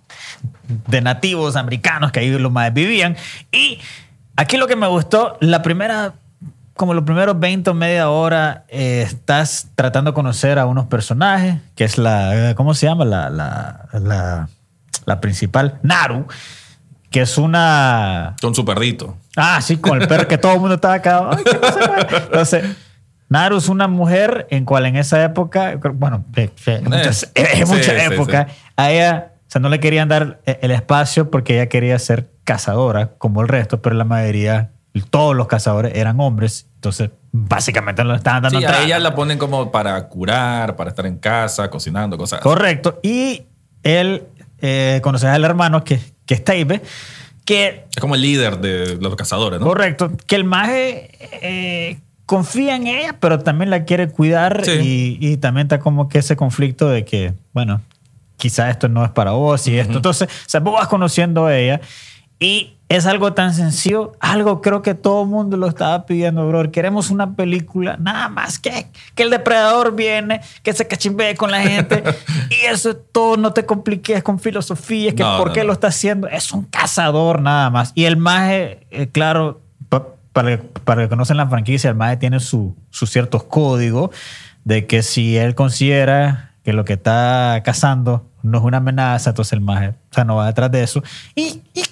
de 0.86 1.00
nativos 1.00 1.56
americanos 1.56 2.12
que 2.12 2.20
ahí 2.20 2.30
los 2.38 2.52
más 2.52 2.72
vivían. 2.74 3.16
Y 3.50 3.78
aquí 4.36 4.56
lo 4.58 4.66
que 4.66 4.76
me 4.76 4.86
gustó, 4.86 5.36
la 5.40 5.62
primera, 5.62 6.12
como 6.78 6.94
los 6.94 7.02
primeros 7.02 7.38
20 7.38 7.70
o 7.70 7.74
media 7.74 8.08
hora, 8.08 8.64
eh, 8.68 9.02
estás 9.04 9.68
tratando 9.74 10.12
de 10.12 10.14
conocer 10.14 10.60
a 10.60 10.64
unos 10.64 10.86
personajes, 10.86 11.56
que 11.74 11.82
es 11.82 11.98
la, 11.98 12.54
¿cómo 12.56 12.72
se 12.72 12.86
llama? 12.86 13.04
La, 13.04 13.28
la, 13.28 13.88
la, 13.92 14.48
la 15.04 15.20
principal, 15.20 15.80
Naru, 15.82 16.26
que 17.10 17.22
es 17.22 17.36
una... 17.36 18.36
Con 18.40 18.54
su 18.54 18.64
perrito. 18.64 19.16
Ah, 19.36 19.60
sí, 19.60 19.78
con 19.78 20.00
el 20.00 20.06
perro 20.06 20.28
que 20.28 20.38
todo 20.38 20.54
el 20.54 20.60
mundo 20.60 20.76
estaba 20.76 20.94
acá. 20.94 21.30
Entonces, 22.26 22.64
Naru 23.28 23.56
es 23.56 23.68
una 23.68 23.88
mujer 23.88 24.46
en 24.50 24.64
cual 24.64 24.86
en 24.86 24.94
esa 24.94 25.22
época, 25.24 25.80
bueno, 25.94 26.24
en 26.36 26.84
muchas, 26.84 27.24
Eh, 27.34 27.48
en 27.54 27.66
sí, 27.66 27.74
mucha 27.74 27.90
sí, 27.90 28.52
a 28.76 28.90
ella, 28.92 29.32
o 29.34 29.50
sea, 29.50 29.60
no 29.60 29.68
le 29.68 29.80
querían 29.80 30.08
dar 30.08 30.40
el 30.46 30.70
espacio 30.70 31.28
porque 31.28 31.54
ella 31.54 31.68
quería 31.68 31.98
ser 31.98 32.30
cazadora 32.44 33.14
como 33.18 33.42
el 33.42 33.48
resto, 33.48 33.82
pero 33.82 33.96
la 33.96 34.04
mayoría, 34.04 34.70
todos 35.04 35.34
los 35.36 35.46
cazadores 35.46 35.94
eran 35.94 36.20
hombres. 36.20 36.66
Entonces, 36.76 37.10
básicamente 37.32 38.04
le 38.04 38.14
estaban 38.14 38.42
dando 38.42 38.58
Sí, 38.58 38.64
a 38.64 38.82
ella 38.82 38.98
la 38.98 39.14
ponen 39.14 39.38
como 39.38 39.70
para 39.70 40.08
curar, 40.08 40.76
para 40.76 40.90
estar 40.90 41.06
en 41.06 41.18
casa, 41.18 41.68
cocinando, 41.70 42.16
cosas. 42.16 42.40
Correcto. 42.40 43.00
Y 43.02 43.42
él, 43.82 44.24
eh, 44.60 45.00
conoces 45.02 45.28
al 45.28 45.44
hermano 45.44 45.84
que, 45.84 46.00
que 46.26 46.34
es 46.34 46.44
Taibe, 46.44 46.82
que 47.44 47.86
Es 47.94 48.00
como 48.00 48.14
el 48.14 48.20
líder 48.22 48.58
de 48.58 48.96
los 49.00 49.16
cazadores, 49.16 49.58
¿no? 49.60 49.66
Correcto. 49.66 50.12
Que 50.26 50.36
el 50.36 50.44
maje 50.44 51.10
eh, 51.42 51.98
confía 52.26 52.76
en 52.76 52.86
ella, 52.86 53.16
pero 53.20 53.38
también 53.40 53.70
la 53.70 53.84
quiere 53.84 54.08
cuidar 54.08 54.64
Sí. 54.64 55.18
y, 55.20 55.28
y 55.32 55.36
también 55.38 55.66
está 55.66 55.78
como 55.80 56.08
que 56.08 56.18
ese 56.18 56.36
conflicto 56.36 56.88
de 56.88 57.04
que, 57.04 57.32
bueno, 57.54 57.80
quizá 58.36 58.70
esto 58.70 58.88
no 58.88 59.04
es 59.04 59.10
para 59.10 59.32
vos 59.32 59.66
y 59.66 59.78
esto. 59.78 59.94
Entonces, 59.94 60.28
o 60.28 60.48
sea, 60.48 60.60
vos 60.60 60.74
vas 60.74 60.88
conociendo 60.88 61.46
a 61.46 61.56
ella 61.56 61.80
y 62.38 62.74
es 62.90 63.04
algo 63.04 63.34
tan 63.34 63.52
sencillo, 63.52 64.12
algo 64.18 64.62
creo 64.62 64.80
que 64.80 64.94
todo 64.94 65.22
el 65.24 65.28
mundo 65.28 65.56
lo 65.58 65.66
estaba 65.68 66.06
pidiendo, 66.06 66.48
bro. 66.48 66.70
Queremos 66.72 67.10
una 67.10 67.34
película, 67.34 67.96
nada 67.98 68.28
más 68.28 68.58
que, 68.58 68.86
que 69.14 69.24
el 69.24 69.30
depredador 69.30 69.94
viene, 69.94 70.40
que 70.62 70.72
se 70.72 70.86
cachimbee 70.86 71.34
con 71.34 71.50
la 71.50 71.60
gente 71.60 72.02
y 72.50 72.64
eso 72.66 72.96
todo 72.96 73.36
no 73.36 73.52
te 73.52 73.66
compliques 73.66 74.22
con 74.22 74.38
filosofía, 74.38 75.14
que 75.14 75.22
No, 75.22 75.36
por 75.36 75.48
no, 75.48 75.52
qué 75.52 75.60
no. 75.60 75.66
lo 75.66 75.72
está 75.74 75.88
haciendo. 75.88 76.28
Es 76.28 76.50
un 76.52 76.64
cazador 76.64 77.42
nada 77.42 77.68
más. 77.68 77.92
Y 77.94 78.04
el 78.06 78.16
maje, 78.16 78.86
eh, 78.90 79.08
claro, 79.12 79.60
pa- 79.90 80.06
para, 80.32 80.58
para 80.84 81.02
que 81.02 81.08
conocen 81.10 81.36
la 81.36 81.46
franquicia, 81.46 81.90
el 81.90 81.96
maje 81.96 82.16
tiene 82.16 82.40
su- 82.40 82.74
sus 82.90 83.10
ciertos 83.10 83.44
códigos 83.44 84.10
de 84.64 84.86
que 84.86 85.02
si 85.02 85.36
él 85.36 85.54
considera 85.54 86.52
que 86.64 86.72
lo 86.72 86.84
que 86.86 86.94
está 86.94 87.60
cazando 87.64 88.26
no 88.42 88.58
es 88.58 88.64
una 88.64 88.78
amenaza, 88.78 89.30
entonces 89.30 89.52
el 89.52 89.60
maje, 89.60 89.88
o 90.10 90.14
sea, 90.14 90.24
no 90.24 90.36
va 90.36 90.46
detrás 90.46 90.70
de 90.70 90.82
eso. 90.82 91.02
Y, 91.34 91.62
y 91.74 91.82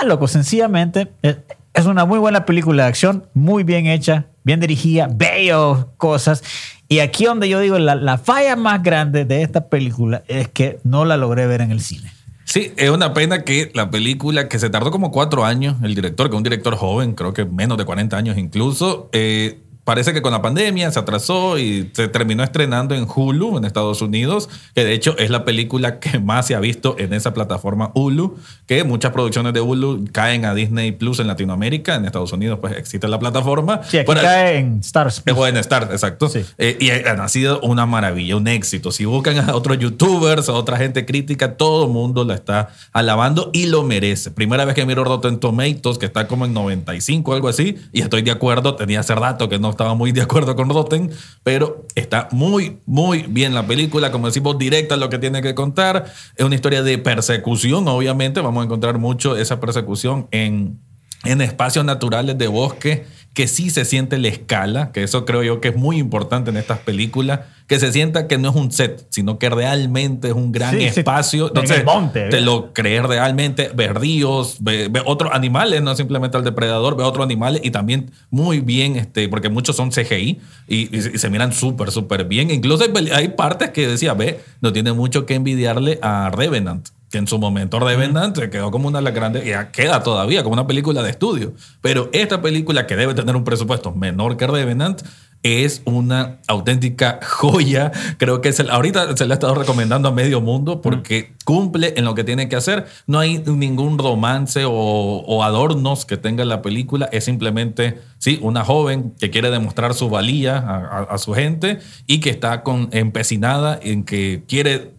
está, 0.00 0.06
loco. 0.06 0.28
Sencillamente, 0.28 1.08
eh, 1.22 1.36
es 1.74 1.86
una 1.86 2.04
muy 2.04 2.18
buena 2.18 2.44
película 2.44 2.84
de 2.84 2.88
acción, 2.88 3.26
muy 3.34 3.62
bien 3.64 3.86
hecha, 3.86 4.26
bien 4.44 4.60
dirigida, 4.60 5.08
bello 5.10 5.92
cosas. 5.96 6.42
Y 6.88 6.98
aquí 7.00 7.24
donde 7.24 7.48
yo 7.48 7.60
digo, 7.60 7.78
la, 7.78 7.94
la 7.94 8.18
falla 8.18 8.56
más 8.56 8.82
grande 8.82 9.24
de 9.24 9.42
esta 9.42 9.68
película 9.68 10.22
es 10.26 10.48
que 10.48 10.80
no 10.82 11.04
la 11.04 11.16
logré 11.16 11.46
ver 11.46 11.60
en 11.60 11.70
el 11.70 11.80
cine. 11.80 12.10
Sí, 12.44 12.72
es 12.76 12.90
una 12.90 13.14
pena 13.14 13.44
que 13.44 13.70
la 13.74 13.90
película, 13.90 14.48
que 14.48 14.58
se 14.58 14.70
tardó 14.70 14.90
como 14.90 15.12
cuatro 15.12 15.44
años, 15.44 15.76
el 15.84 15.94
director, 15.94 16.28
que 16.28 16.34
es 16.34 16.38
un 16.38 16.42
director 16.42 16.74
joven, 16.74 17.14
creo 17.14 17.32
que 17.32 17.44
menos 17.44 17.78
de 17.78 17.84
40 17.84 18.16
años 18.16 18.38
incluso, 18.38 19.08
eh, 19.12 19.60
parece 19.84 20.12
que 20.12 20.22
con 20.22 20.32
la 20.32 20.42
pandemia 20.42 20.90
se 20.90 20.98
atrasó 20.98 21.58
y 21.58 21.90
se 21.92 22.08
terminó 22.08 22.42
estrenando 22.42 22.94
en 22.94 23.06
Hulu 23.12 23.58
en 23.58 23.64
Estados 23.64 24.02
Unidos, 24.02 24.48
que 24.74 24.84
de 24.84 24.92
hecho 24.92 25.16
es 25.18 25.30
la 25.30 25.44
película 25.44 25.98
que 26.00 26.18
más 26.18 26.46
se 26.46 26.54
ha 26.54 26.60
visto 26.60 26.96
en 26.98 27.12
esa 27.12 27.34
plataforma 27.34 27.90
Hulu, 27.94 28.36
que 28.66 28.84
muchas 28.84 29.12
producciones 29.12 29.52
de 29.52 29.60
Hulu 29.60 30.08
caen 30.12 30.44
a 30.44 30.54
Disney 30.54 30.92
Plus 30.92 31.18
en 31.20 31.26
Latinoamérica, 31.26 31.94
en 31.94 32.04
Estados 32.04 32.32
Unidos 32.32 32.58
pues 32.60 32.76
existe 32.76 33.08
la 33.08 33.18
plataforma. 33.18 33.80
Sí, 33.88 33.98
aquí 33.98 34.06
Bueno, 34.06 34.22
cae 34.22 34.58
en 34.58 34.80
Stars. 34.80 35.22
es 35.24 35.34
buena 35.34 35.60
Star, 35.60 35.88
exacto. 35.90 36.28
Sí. 36.28 36.44
Eh, 36.58 36.76
y 36.80 36.90
ha 36.90 37.28
sido 37.28 37.60
una 37.60 37.86
maravilla, 37.86 38.36
un 38.36 38.48
éxito. 38.48 38.90
Si 38.92 39.04
buscan 39.04 39.38
a 39.38 39.54
otros 39.54 39.78
youtubers, 39.78 40.48
a 40.48 40.52
otra 40.52 40.76
gente 40.76 41.04
crítica, 41.06 41.56
todo 41.56 41.86
el 41.86 41.90
mundo 41.90 42.24
la 42.24 42.34
está 42.34 42.68
alabando 42.92 43.50
y 43.52 43.66
lo 43.66 43.82
merece. 43.82 44.30
Primera 44.30 44.64
vez 44.64 44.74
que 44.74 44.86
miro 44.86 45.04
Rotten 45.04 45.38
Tomatoes, 45.38 45.98
que 45.98 46.06
está 46.06 46.26
como 46.28 46.44
en 46.44 46.54
95 46.54 47.30
o 47.30 47.34
algo 47.34 47.48
así, 47.48 47.76
y 47.92 48.02
estoy 48.02 48.22
de 48.22 48.30
acuerdo. 48.30 48.76
Tenía 48.76 49.00
hace 49.00 49.14
rato 49.14 49.48
que 49.48 49.58
no 49.58 49.69
estaba 49.70 49.94
muy 49.94 50.12
de 50.12 50.22
acuerdo 50.22 50.56
con 50.56 50.68
Rotten, 50.68 51.10
pero 51.42 51.86
está 51.94 52.28
muy, 52.32 52.78
muy 52.86 53.22
bien 53.22 53.54
la 53.54 53.66
película. 53.66 54.12
Como 54.12 54.26
decimos, 54.26 54.58
directa 54.58 54.96
lo 54.96 55.10
que 55.10 55.18
tiene 55.18 55.42
que 55.42 55.54
contar. 55.54 56.12
Es 56.36 56.44
una 56.44 56.54
historia 56.54 56.82
de 56.82 56.98
persecución, 56.98 57.86
obviamente. 57.88 58.40
Vamos 58.40 58.62
a 58.62 58.64
encontrar 58.64 58.98
mucho 58.98 59.36
esa 59.36 59.60
persecución 59.60 60.28
en 60.30 60.80
en 61.24 61.40
espacios 61.40 61.84
naturales 61.84 62.38
de 62.38 62.48
bosque 62.48 63.06
que 63.34 63.46
sí 63.46 63.70
se 63.70 63.84
siente 63.84 64.18
la 64.18 64.28
escala, 64.28 64.90
que 64.92 65.04
eso 65.04 65.24
creo 65.24 65.42
yo 65.42 65.60
que 65.60 65.68
es 65.68 65.76
muy 65.76 65.98
importante 65.98 66.50
en 66.50 66.56
estas 66.56 66.80
películas, 66.80 67.40
que 67.68 67.78
se 67.78 67.92
sienta 67.92 68.26
que 68.26 68.38
no 68.38 68.50
es 68.50 68.56
un 68.56 68.72
set, 68.72 69.06
sino 69.10 69.38
que 69.38 69.48
realmente 69.48 70.28
es 70.28 70.34
un 70.34 70.50
gran 70.50 70.72
Sí, 70.72 70.80
sí, 70.90 71.00
espacio. 71.00 71.44
en 71.44 71.48
Entonces, 71.48 71.78
el 71.78 71.84
monte, 71.84 72.28
te 72.28 72.38
¿eh? 72.38 72.40
lo 72.40 72.72
crees 72.72 73.04
realmente, 73.04 73.70
ver 73.72 74.00
ríos, 74.00 74.56
ve, 74.60 74.88
ve 74.90 75.00
otros 75.06 75.32
animales, 75.32 75.80
no 75.80 75.94
simplemente 75.94 76.36
al 76.36 76.42
depredador, 76.42 76.96
ve 76.96 77.04
otros 77.04 77.24
animales 77.24 77.60
y 77.62 77.70
también 77.70 78.10
muy 78.30 78.58
bien, 78.58 78.96
este, 78.96 79.28
porque 79.28 79.48
muchos 79.48 79.76
son 79.76 79.90
CGI 79.90 80.40
y, 80.66 80.88
se 81.00 81.30
miran 81.30 81.52
súper, 81.52 81.92
súper 81.92 82.24
bien. 82.24 82.50
Incluso 82.50 82.84
hay, 82.84 83.10
hay 83.10 83.28
partes 83.28 83.70
que 83.70 83.86
decía, 83.86 84.14
ve, 84.14 84.40
no 84.60 84.72
tiene 84.72 84.92
mucho 84.92 85.24
que 85.24 85.34
envidiarle 85.34 86.00
a 86.02 86.30
Revenant 86.34 86.88
que 87.10 87.18
en 87.18 87.26
su 87.26 87.38
momento 87.38 87.80
Revenant 87.80 88.36
se 88.36 88.50
quedó 88.50 88.70
como 88.70 88.88
una 88.88 88.98
de 88.98 89.04
las 89.04 89.14
grandes, 89.14 89.44
y 89.44 89.50
queda 89.72 90.02
todavía 90.02 90.42
como 90.42 90.52
una 90.54 90.66
película 90.66 91.02
de 91.02 91.10
estudio. 91.10 91.52
Pero 91.80 92.08
esta 92.12 92.40
película, 92.40 92.86
que 92.86 92.96
debe 92.96 93.14
tener 93.14 93.34
un 93.36 93.44
presupuesto 93.44 93.92
menor 93.92 94.36
que 94.36 94.46
Revenant, 94.46 95.02
es 95.42 95.80
una 95.86 96.38
auténtica 96.48 97.18
joya. 97.22 97.90
Creo 98.18 98.42
que 98.42 98.50
es 98.50 98.60
el, 98.60 98.68
ahorita 98.68 99.16
se 99.16 99.26
le 99.26 99.32
ha 99.32 99.36
estado 99.36 99.54
recomendando 99.54 100.08
a 100.10 100.12
medio 100.12 100.42
mundo 100.42 100.82
porque 100.82 101.32
cumple 101.46 101.94
en 101.96 102.04
lo 102.04 102.14
que 102.14 102.24
tiene 102.24 102.48
que 102.50 102.56
hacer. 102.56 102.84
No 103.06 103.18
hay 103.18 103.38
ningún 103.38 103.96
romance 103.96 104.66
o, 104.66 104.70
o 104.72 105.42
adornos 105.42 106.04
que 106.04 106.18
tenga 106.18 106.44
la 106.44 106.60
película. 106.60 107.08
Es 107.10 107.24
simplemente, 107.24 107.98
sí, 108.18 108.38
una 108.42 108.64
joven 108.66 109.14
que 109.18 109.30
quiere 109.30 109.50
demostrar 109.50 109.94
su 109.94 110.10
valía 110.10 110.58
a, 110.58 110.76
a- 110.76 111.02
a 111.04 111.16
su 111.18 111.32
gente 111.32 111.78
y 112.06 112.20
que 112.20 112.28
está 112.28 112.62
con, 112.62 112.90
empecinada 112.92 113.80
en 113.82 114.04
que 114.04 114.42
quiere 114.46 114.92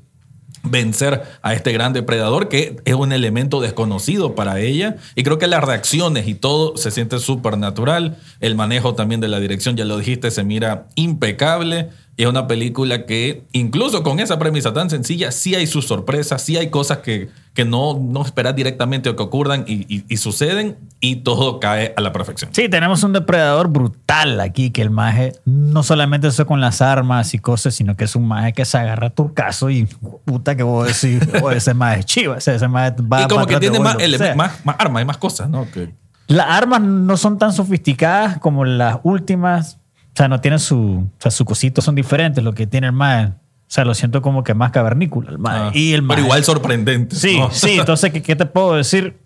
vencer 0.64 1.24
a 1.42 1.54
este 1.54 1.72
gran 1.72 1.94
depredador 1.94 2.50
que 2.50 2.78
es 2.86 2.94
un 2.94 3.12
elemento 3.12 3.62
desconocido 3.62 4.36
para 4.36 4.60
ella. 4.60 4.98
Y 5.16 5.24
creo 5.24 5.38
que 5.38 5.48
las 5.48 5.64
reacciones 5.64 6.28
y 6.28 6.36
todo 6.36 6.78
se 6.78 6.92
siente 6.92 7.20
súper 7.20 7.58
natural 7.58 8.18
el 8.40 8.56
manejo 8.56 8.94
también 8.96 9.22
de 9.22 9.28
la 9.28 9.40
dirección 9.40 9.76
ya 9.76 9.86
lo 9.86 9.98
dijiste 9.98 10.32
se 10.32 10.44
mira 10.44 10.88
impecable 10.96 11.90
es 12.18 12.28
una 12.28 12.46
película 12.48 13.06
que 13.06 13.44
incluso 13.52 14.04
con 14.04 14.20
esa 14.20 14.38
premisa 14.38 14.74
tan 14.74 14.90
sencilla 14.90 15.32
sí 15.32 15.56
hay 15.56 15.66
sus 15.66 15.88
sorpresas 15.88 16.42
sí 16.42 16.58
hay 16.58 16.70
cosas 16.70 17.00
que, 17.00 17.30
que 17.54 17.66
no, 17.66 17.98
no 18.00 18.22
esperas 18.24 18.56
directamente 18.56 19.10
o 19.10 19.16
que 19.16 19.24
ocurran 19.24 19.64
y, 19.68 19.86
y- 19.94 20.06
y 20.08 20.18
suceden 20.18 20.78
y 21.00 21.18
todo 21.18 21.60
cae 21.60 21.94
a 21.98 22.02
la 22.02 22.12
perfección 22.12 22.52
Sí, 22.54 22.70
tenemos 22.70 23.04
un 23.04 23.14
depredador 23.14 23.70
brutal 23.70 24.40
aquí, 24.42 24.72
que 24.72 24.82
el 24.82 24.90
maje 24.92 25.34
no 25.46 25.84
solamente 25.84 26.28
eso 26.28 26.46
con 26.46 26.62
las 26.62 26.82
armas 26.82 27.34
y 27.34 27.40
cosas, 27.40 27.74
sino 27.74 27.96
que 27.96 28.04
es 28.04 28.16
un 28.16 28.28
maje 28.28 28.54
que 28.54 28.66
se 28.66 28.78
agarra 28.78 29.08
a 29.08 29.10
tu 29.12 29.34
caso 29.34 29.70
y 29.70 29.86
puta 30.26 30.56
que 30.56 30.64
vos 30.64 30.88
decís, 30.88 31.28
"Oh, 31.42 31.50
ese 31.52 31.74
maje 31.74 32.02
es 32.02 32.06
chiva, 32.06 32.38
ese, 32.38 32.56
ese 32.56 32.68
maje 32.68 32.96
va 33.02 33.24
y 33.24 33.28
como 33.28 33.46
que 33.48 33.58
tiene 33.60 33.78
vos, 33.80 33.86
más, 33.86 33.94
lo 33.94 34.00
que 34.00 34.06
eleme- 34.06 34.18
sea". 34.18 34.36
más, 34.36 34.66
más 34.66 34.76
armas 34.78 35.02
y 35.02 35.06
más 35.06 35.18
cosas 35.18 35.50
¿no? 35.50 35.66
que, 35.72 35.94
Las 36.28 36.48
armas 36.50 36.82
no 36.82 37.18
son 37.18 37.38
tan 37.40 37.52
sofisticadas 37.54 38.38
como 38.40 38.64
las 38.66 39.00
últimas. 39.04 39.78
O 40.14 40.18
sea, 40.18 40.28
no 40.28 40.42
tienen 40.42 40.60
su. 40.60 41.08
O 41.08 41.22
sea, 41.22 41.32
sus 41.32 41.46
cositos 41.46 41.84
son 41.86 41.96
diferentes. 41.96 42.44
Lo 42.44 42.54
que 42.54 42.68
tiene 42.68 42.88
el 42.88 42.94
maje. 42.94 43.28
O 43.28 43.34
sea, 43.74 43.86
lo 43.86 43.94
siento 43.94 44.22
como 44.22 44.44
que 44.44 44.54
más 44.54 44.72
cavernícola 44.72 45.30
el 45.32 45.38
maje. 45.40 45.60
ah, 45.64 45.72
y 45.74 45.94
el 45.94 46.02
pero 46.02 46.08
maje- 46.08 46.22
igual 46.24 46.44
sorprendente 46.44 47.16
Sí, 47.16 47.40
¿no? 47.40 47.50
sí. 47.52 47.80
Entonces, 47.80 48.12
¿qué, 48.12 48.22
qué 48.22 48.36
te 48.36 48.46
puedo 48.46 48.76
decir? 48.76 49.18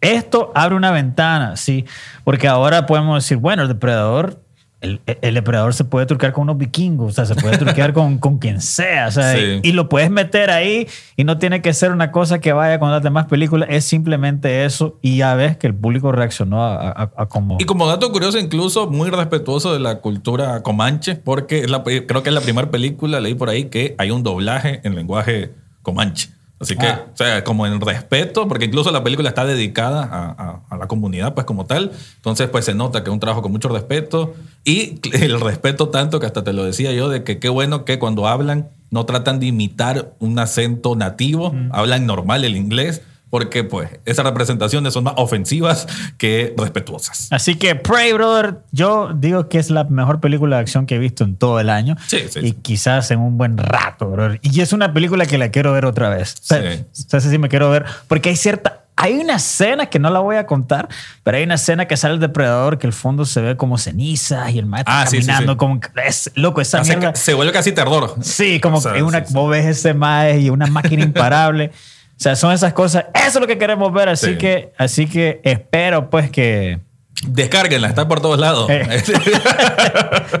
Esto 0.00 0.52
abre 0.54 0.74
una 0.74 0.90
ventana, 0.90 1.56
sí. 1.56 1.84
Porque 2.24 2.48
ahora 2.48 2.84
podemos 2.86 3.22
decir, 3.22 3.38
bueno, 3.38 3.62
el 3.62 3.68
depredador, 3.68 4.42
el, 4.84 5.00
el 5.22 5.34
depredador 5.34 5.74
se 5.74 5.84
puede 5.84 6.06
truquear 6.06 6.32
con 6.32 6.42
unos 6.42 6.58
vikingos, 6.58 7.10
o 7.10 7.12
sea, 7.14 7.24
se 7.24 7.34
puede 7.34 7.58
truquear 7.58 7.92
con, 7.92 8.18
con 8.24 8.38
quien 8.38 8.60
sea, 8.60 9.08
o 9.08 9.10
sea, 9.10 9.32
Sí. 9.34 9.60
y, 9.62 9.68
y 9.70 9.72
lo 9.72 9.88
puedes 9.88 10.10
meter 10.10 10.50
ahí 10.50 10.86
y 11.16 11.24
no 11.24 11.38
tiene 11.38 11.62
que 11.62 11.72
ser 11.72 11.90
una 11.90 12.12
cosa 12.12 12.40
que 12.40 12.52
vaya 12.52 12.78
con 12.78 12.90
las 12.90 13.02
demás 13.02 13.26
películas, 13.26 13.68
es 13.72 13.84
simplemente 13.84 14.64
eso 14.64 14.98
y 15.02 15.16
ya 15.16 15.34
ves 15.34 15.56
que 15.56 15.66
el 15.66 15.74
público 15.74 16.12
reaccionó 16.12 16.62
a, 16.64 16.88
a- 16.90 17.10
a 17.16 17.26
como... 17.26 17.56
Y 17.58 17.64
como 17.64 17.86
dato 17.86 18.12
curioso, 18.12 18.38
incluso 18.38 18.88
muy 18.90 19.10
respetuoso 19.10 19.72
de 19.72 19.80
la 19.80 20.00
cultura 20.00 20.62
comanche, 20.62 21.16
porque 21.16 21.60
es 21.60 21.70
la- 21.70 21.82
creo 21.82 22.22
que 22.22 22.28
es 22.28 22.34
la 22.34 22.40
primera 22.40 22.70
película, 22.70 23.20
leí 23.20 23.34
por 23.34 23.48
ahí, 23.48 23.64
que 23.64 23.94
hay 23.98 24.10
un 24.10 24.22
doblaje 24.22 24.80
en 24.84 24.94
lenguaje 24.94 25.52
comanche. 25.82 26.30
Así 26.60 26.76
que, 26.76 26.86
Ah. 26.86 27.06
o 27.12 27.16
sea, 27.16 27.44
como 27.44 27.66
en 27.66 27.80
respeto, 27.80 28.46
porque 28.48 28.64
incluso 28.66 28.90
la 28.92 29.02
película 29.04 29.28
está 29.28 29.44
dedicada 29.44 30.04
a, 30.04 30.30
a- 30.30 30.60
a 30.70 30.76
la 30.78 30.86
comunidad, 30.86 31.34
pues 31.34 31.46
como 31.46 31.66
tal. 31.66 31.90
Entonces, 32.16 32.48
pues 32.48 32.64
se 32.64 32.74
nota 32.74 33.02
que 33.02 33.10
es 33.10 33.14
un 33.14 33.20
trabajo 33.20 33.42
con 33.42 33.52
mucho 33.52 33.68
respeto. 33.68 34.34
Y 34.64 35.00
el 35.12 35.40
respeto 35.40 35.88
tanto 35.88 36.20
que 36.20 36.26
hasta 36.26 36.44
te 36.44 36.52
lo 36.52 36.64
decía 36.64 36.92
yo, 36.92 37.08
de 37.08 37.24
que 37.24 37.38
qué 37.38 37.48
bueno 37.48 37.84
que 37.84 37.98
cuando 37.98 38.26
hablan 38.28 38.68
no 38.90 39.04
tratan 39.04 39.40
de 39.40 39.46
imitar 39.46 40.14
un 40.20 40.38
acento 40.38 40.94
nativo, 40.94 41.52
hablan 41.72 42.06
normal 42.06 42.44
el 42.44 42.56
inglés, 42.56 43.02
porque 43.34 43.64
pues 43.64 43.90
esas 44.04 44.24
representaciones 44.24 44.94
son 44.94 45.02
más 45.02 45.14
ofensivas 45.16 45.88
que 46.18 46.54
respetuosas. 46.56 47.26
Así 47.32 47.56
que 47.56 47.74
Prey, 47.74 48.12
brother, 48.12 48.58
yo 48.70 49.10
digo 49.12 49.48
que 49.48 49.58
es 49.58 49.70
la 49.70 49.82
mejor 49.82 50.20
película 50.20 50.54
de 50.54 50.62
acción 50.62 50.86
que 50.86 50.94
he 50.94 50.98
visto 51.00 51.24
en 51.24 51.34
todo 51.34 51.58
el 51.58 51.68
año. 51.68 51.96
Sí, 52.06 52.20
sí, 52.30 52.38
Y 52.38 52.48
sí. 52.50 52.58
quizás 52.62 53.10
en 53.10 53.18
un 53.18 53.36
buen 53.36 53.58
rato, 53.58 54.08
brother. 54.08 54.38
Y 54.40 54.60
es 54.60 54.72
una 54.72 54.92
película 54.94 55.26
que 55.26 55.36
la 55.36 55.48
quiero 55.48 55.72
ver 55.72 55.84
otra 55.84 56.10
vez. 56.10 56.34
O 56.34 56.44
sea, 56.44 56.62
Sí. 56.62 56.84
o 57.06 57.08
sea, 57.08 57.18
sí, 57.18 57.28
sí 57.28 57.38
me 57.38 57.48
quiero 57.48 57.68
ver. 57.70 57.84
Porque 58.06 58.28
hay 58.28 58.36
cierta... 58.36 58.82
Hay 58.94 59.14
una 59.14 59.34
escena 59.34 59.86
que 59.86 59.98
no 59.98 60.08
la 60.10 60.20
voy 60.20 60.36
a 60.36 60.46
contar, 60.46 60.86
pero 61.24 61.36
hay 61.36 61.42
una 61.42 61.56
escena 61.56 61.88
que 61.88 61.96
sale 61.96 62.14
el 62.14 62.20
depredador 62.20 62.78
que 62.78 62.86
el 62.86 62.92
fondo 62.92 63.24
se 63.24 63.40
ve 63.40 63.56
como 63.56 63.78
ceniza 63.78 64.48
y 64.52 64.60
el 64.60 64.66
maestro 64.66 64.94
Ah, 64.96 65.06
sí, 65.08 65.16
sí, 65.20 65.26
caminando 65.26 65.54
sí. 65.54 65.58
como... 65.58 65.80
Es, 66.06 66.30
loco, 66.36 66.60
esa 66.60 66.80
mierda... 66.84 67.12
se 67.16 67.34
vuelve 67.34 67.52
casi 67.52 67.72
terror. 67.72 68.14
Sí, 68.22 68.60
como 68.60 68.76
O 68.78 68.80
sea, 68.80 68.92
que 68.92 69.02
una, 69.02 69.18
sí, 69.22 69.24
sí. 69.26 69.34
vos 69.34 69.50
ves 69.50 69.66
ese 69.66 69.92
mae 69.92 70.38
y 70.38 70.50
una 70.50 70.66
máquina 70.68 71.02
imparable. 71.02 71.72
O 72.16 72.20
sea, 72.24 72.36
son 72.36 72.52
esas 72.52 72.72
cosas. 72.72 73.06
Eso 73.14 73.26
es 73.28 73.40
lo 73.40 73.46
que 73.46 73.58
queremos 73.58 73.92
ver. 73.92 74.08
Así, 74.08 74.32
Sí. 74.32 74.38
que, 74.38 74.72
así 74.78 75.06
que 75.06 75.40
espero 75.44 76.08
pues 76.10 76.30
que... 76.30 76.80
Descárguenla, 77.26 77.88
está 77.88 78.06
por 78.06 78.20
todos 78.20 78.38
lados. 78.38 78.68
Eh. 78.70 78.86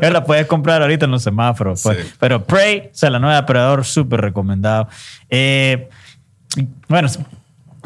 La 0.10 0.24
puedes 0.24 0.46
comprar 0.46 0.82
ahorita 0.82 1.04
en 1.06 1.10
los 1.12 1.22
semáforos. 1.22 1.82
pues. 1.82 1.98
Sí. 1.98 2.12
Pero 2.20 2.44
Prey, 2.44 2.90
o 2.92 2.94
sea, 2.94 3.10
la 3.10 3.18
nueva 3.18 3.36
Depredador, 3.36 3.84
súper 3.84 4.20
recomendado. 4.20 4.88
Eh, 5.30 5.88
bueno, 6.88 7.08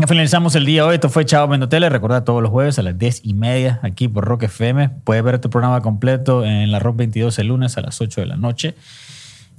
finalizamos 0.06 0.54
el 0.54 0.64
día 0.66 0.84
hoy. 0.86 0.94
Esto 0.96 1.08
fue 1.10 1.24
Chao 1.24 1.46
Vendo 1.48 1.68
Tele. 1.68 1.88
Recordad 1.88 2.24
todos 2.24 2.42
los 2.42 2.50
jueves 2.50 2.78
a 2.78 2.82
las 2.82 2.98
10 2.98 3.20
y 3.24 3.34
media 3.34 3.78
aquí 3.82 4.08
por 4.08 4.24
Rock 4.24 4.44
FM. 4.44 4.90
Puedes 5.04 5.22
ver 5.22 5.36
este 5.36 5.48
programa 5.48 5.80
completo 5.80 6.44
en 6.44 6.70
la 6.72 6.78
Rock 6.78 6.96
22 6.96 7.38
el 7.38 7.48
lunes 7.48 7.76
a 7.76 7.82
las 7.82 8.00
8 8.00 8.20
de 8.22 8.26
la 8.26 8.36
noche. 8.36 8.74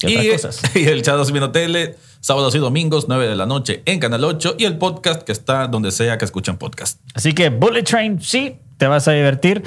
Y, 0.01 0.13
Y, 0.13 0.29
otras 0.31 0.55
cosas. 0.57 0.61
y 0.75 0.85
el 0.85 1.01
Chado 1.01 1.23
Vino 1.25 1.51
Tele, 1.51 1.95
sábados 2.19 2.53
y 2.55 2.59
domingos, 2.59 3.05
9 3.07 3.27
de 3.27 3.35
la 3.35 3.45
noche 3.45 3.81
en 3.85 3.99
Canal 3.99 4.23
8 4.23 4.55
y 4.57 4.65
el 4.65 4.77
podcast 4.77 5.23
que 5.23 5.31
está 5.31 5.67
donde 5.67 5.91
sea 5.91 6.17
que 6.17 6.25
escuchen 6.25 6.57
podcast. 6.57 6.99
Así 7.13 7.33
que 7.33 7.49
Bullet 7.49 7.83
Train, 7.83 8.21
sí, 8.21 8.57
te 8.77 8.87
vas 8.87 9.07
a 9.07 9.11
divertir. 9.11 9.63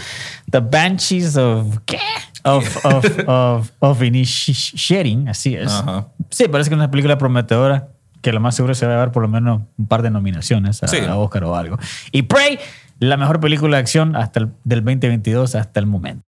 The 0.50 0.60
Banshees 0.60 1.36
of... 1.36 1.78
¿Qué? 1.86 1.98
Of, 2.44 2.84
of, 2.84 3.04
of, 3.28 3.70
of 3.78 4.02
Initiating, 4.02 5.28
así 5.28 5.54
es. 5.54 5.70
Ajá. 5.72 6.08
Sí, 6.30 6.48
parece 6.48 6.70
que 6.70 6.74
es 6.74 6.78
una 6.78 6.90
película 6.90 7.18
prometedora 7.18 7.88
que 8.20 8.32
lo 8.32 8.40
más 8.40 8.54
seguro 8.54 8.74
se 8.74 8.86
va 8.86 8.92
a 8.92 8.94
llevar 8.96 9.12
por 9.12 9.22
lo 9.22 9.28
menos 9.28 9.62
un 9.76 9.86
par 9.86 10.02
de 10.02 10.10
nominaciones 10.10 10.82
a, 10.82 10.88
Sí. 10.88 10.98
a 10.98 11.16
Oscar 11.16 11.44
o 11.44 11.56
algo. 11.56 11.78
Y 12.12 12.22
Prey, 12.22 12.58
la 13.00 13.16
mejor 13.16 13.40
película 13.40 13.76
de 13.76 13.80
acción 13.80 14.14
hasta 14.16 14.40
el, 14.40 14.50
del 14.64 14.84
2022 14.84 15.54
hasta 15.56 15.80
el 15.80 15.86
momento. 15.86 16.24